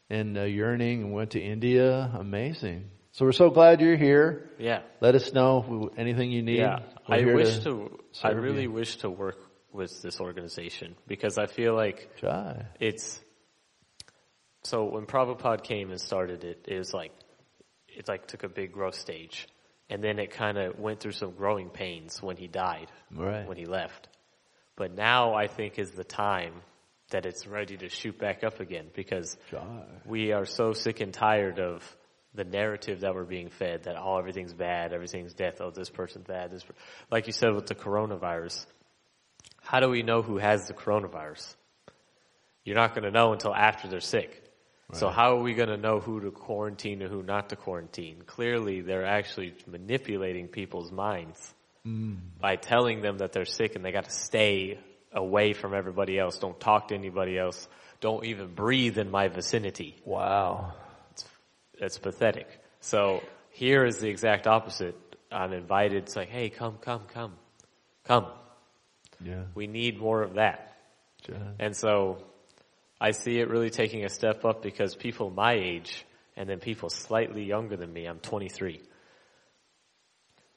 [0.08, 2.12] and uh, yearning and went to India.
[2.14, 2.90] Amazing.
[3.12, 4.50] So we're so glad you're here.
[4.58, 4.82] yeah.
[5.00, 6.58] Let us know anything you need.
[6.58, 6.80] Yeah.
[7.08, 8.70] We're I wish to, I really you.
[8.70, 9.38] wish to work
[9.72, 12.66] with this organization because I feel like Jai.
[12.78, 13.20] it's
[14.62, 17.12] so when Prabhupada came and started it, it was like
[17.88, 19.48] it like took a big growth stage,
[19.90, 23.46] and then it kind of went through some growing pains when he died, Right.
[23.46, 24.08] when he left.
[24.76, 26.52] But now I think is the time
[27.10, 29.36] that it's ready to shoot back up again because
[30.04, 31.82] we are so sick and tired of
[32.34, 36.26] the narrative that we're being fed that oh everything's bad, everything's death, oh this person's
[36.26, 36.74] bad, this per-.
[37.10, 38.66] like you said with the coronavirus.
[39.62, 41.54] How do we know who has the coronavirus?
[42.64, 44.44] You're not going to know until after they're sick.
[44.94, 48.22] So how are we going to know who to quarantine and who not to quarantine?
[48.26, 51.54] Clearly, they're actually manipulating people's minds
[51.86, 52.16] mm.
[52.40, 54.78] by telling them that they're sick and they got to stay
[55.12, 56.38] away from everybody else.
[56.38, 57.68] Don't talk to anybody else.
[58.00, 59.94] Don't even breathe in my vicinity.
[60.06, 60.72] Wow.
[61.74, 62.48] It's pathetic.
[62.80, 64.96] So here is the exact opposite.
[65.30, 66.04] I'm invited.
[66.04, 67.34] It's like, hey, come, come, come,
[68.04, 68.26] come.
[69.22, 69.42] Yeah.
[69.54, 70.76] We need more of that.
[71.22, 71.34] Jai.
[71.58, 72.24] And so
[73.00, 76.04] I see it really taking a step up because people my age
[76.36, 78.80] and then people slightly younger than me, I'm 23.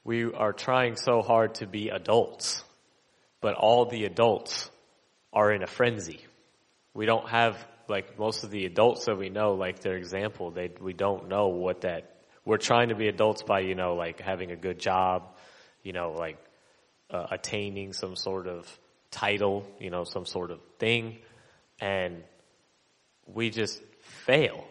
[0.04, 2.64] We are trying so hard to be adults,
[3.40, 4.70] but all the adults
[5.32, 6.20] are in a frenzy.
[6.94, 7.56] We don't have,
[7.88, 11.48] like most of the adults that we know, like their example, they, we don't know
[11.48, 12.10] what that,
[12.44, 15.36] we're trying to be adults by, you know, like having a good job,
[15.84, 16.38] you know, like
[17.08, 18.66] uh, attaining some sort of
[19.12, 21.18] title, you know, some sort of thing,
[21.80, 22.22] and
[23.26, 23.80] we just
[24.26, 24.64] fail.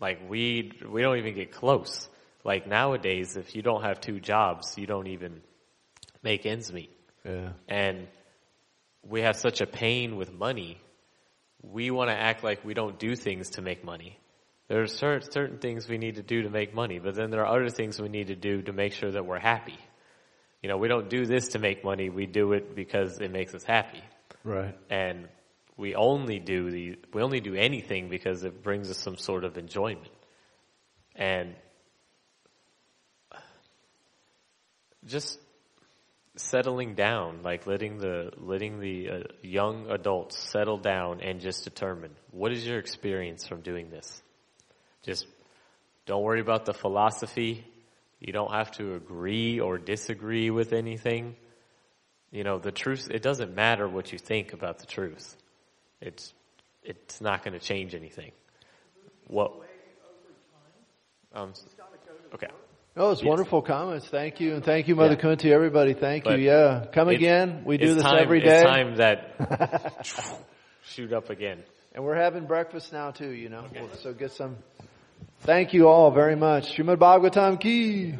[0.00, 2.08] Like we we don't even get close.
[2.44, 5.42] Like nowadays, if you don't have two jobs, you don't even
[6.22, 6.90] make ends meet.
[7.24, 7.50] Yeah.
[7.68, 8.08] And
[9.06, 10.80] we have such a pain with money.
[11.62, 14.18] We want to act like we don't do things to make money.
[14.68, 17.44] There are certain, certain things we need to do to make money, but then there
[17.44, 19.78] are other things we need to do to make sure that we're happy.
[20.62, 22.08] You know, we don't do this to make money.
[22.08, 24.02] We do it because it makes us happy.
[24.44, 24.76] Right.
[24.88, 25.28] And
[25.80, 29.56] we only do the, we only do anything because it brings us some sort of
[29.56, 30.12] enjoyment.
[31.16, 31.54] And
[35.06, 35.38] just
[36.36, 42.10] settling down, like letting the, letting the uh, young adults settle down and just determine
[42.30, 44.22] what is your experience from doing this?
[45.02, 45.26] Just
[46.04, 47.64] don't worry about the philosophy.
[48.20, 51.36] You don't have to agree or disagree with anything.
[52.30, 55.36] You know, the truth, it doesn't matter what you think about the truth.
[56.00, 56.32] It's,
[56.82, 58.32] it's not going to change anything.
[59.26, 59.52] What?
[61.32, 61.52] Um,
[62.34, 62.48] okay.
[62.96, 63.28] Oh, it's Yes.
[63.28, 64.06] wonderful comments.
[64.08, 64.54] Thank you.
[64.54, 65.20] And thank you, Mother Yeah.
[65.20, 65.94] Kunti, everybody.
[65.94, 66.46] Thank But you.
[66.46, 66.86] Yeah.
[66.92, 67.62] Come again.
[67.64, 68.62] We do this time, every day.
[68.62, 70.08] It's time that
[70.82, 71.62] shoot up again.
[71.94, 73.64] And we're having breakfast now too, you know.
[74.02, 74.56] So get some.
[75.40, 76.76] Thank you all very much.
[76.76, 78.14] Srimad Bhagavatam ki.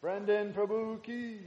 [0.00, 1.40] Brendan Prabhu ki.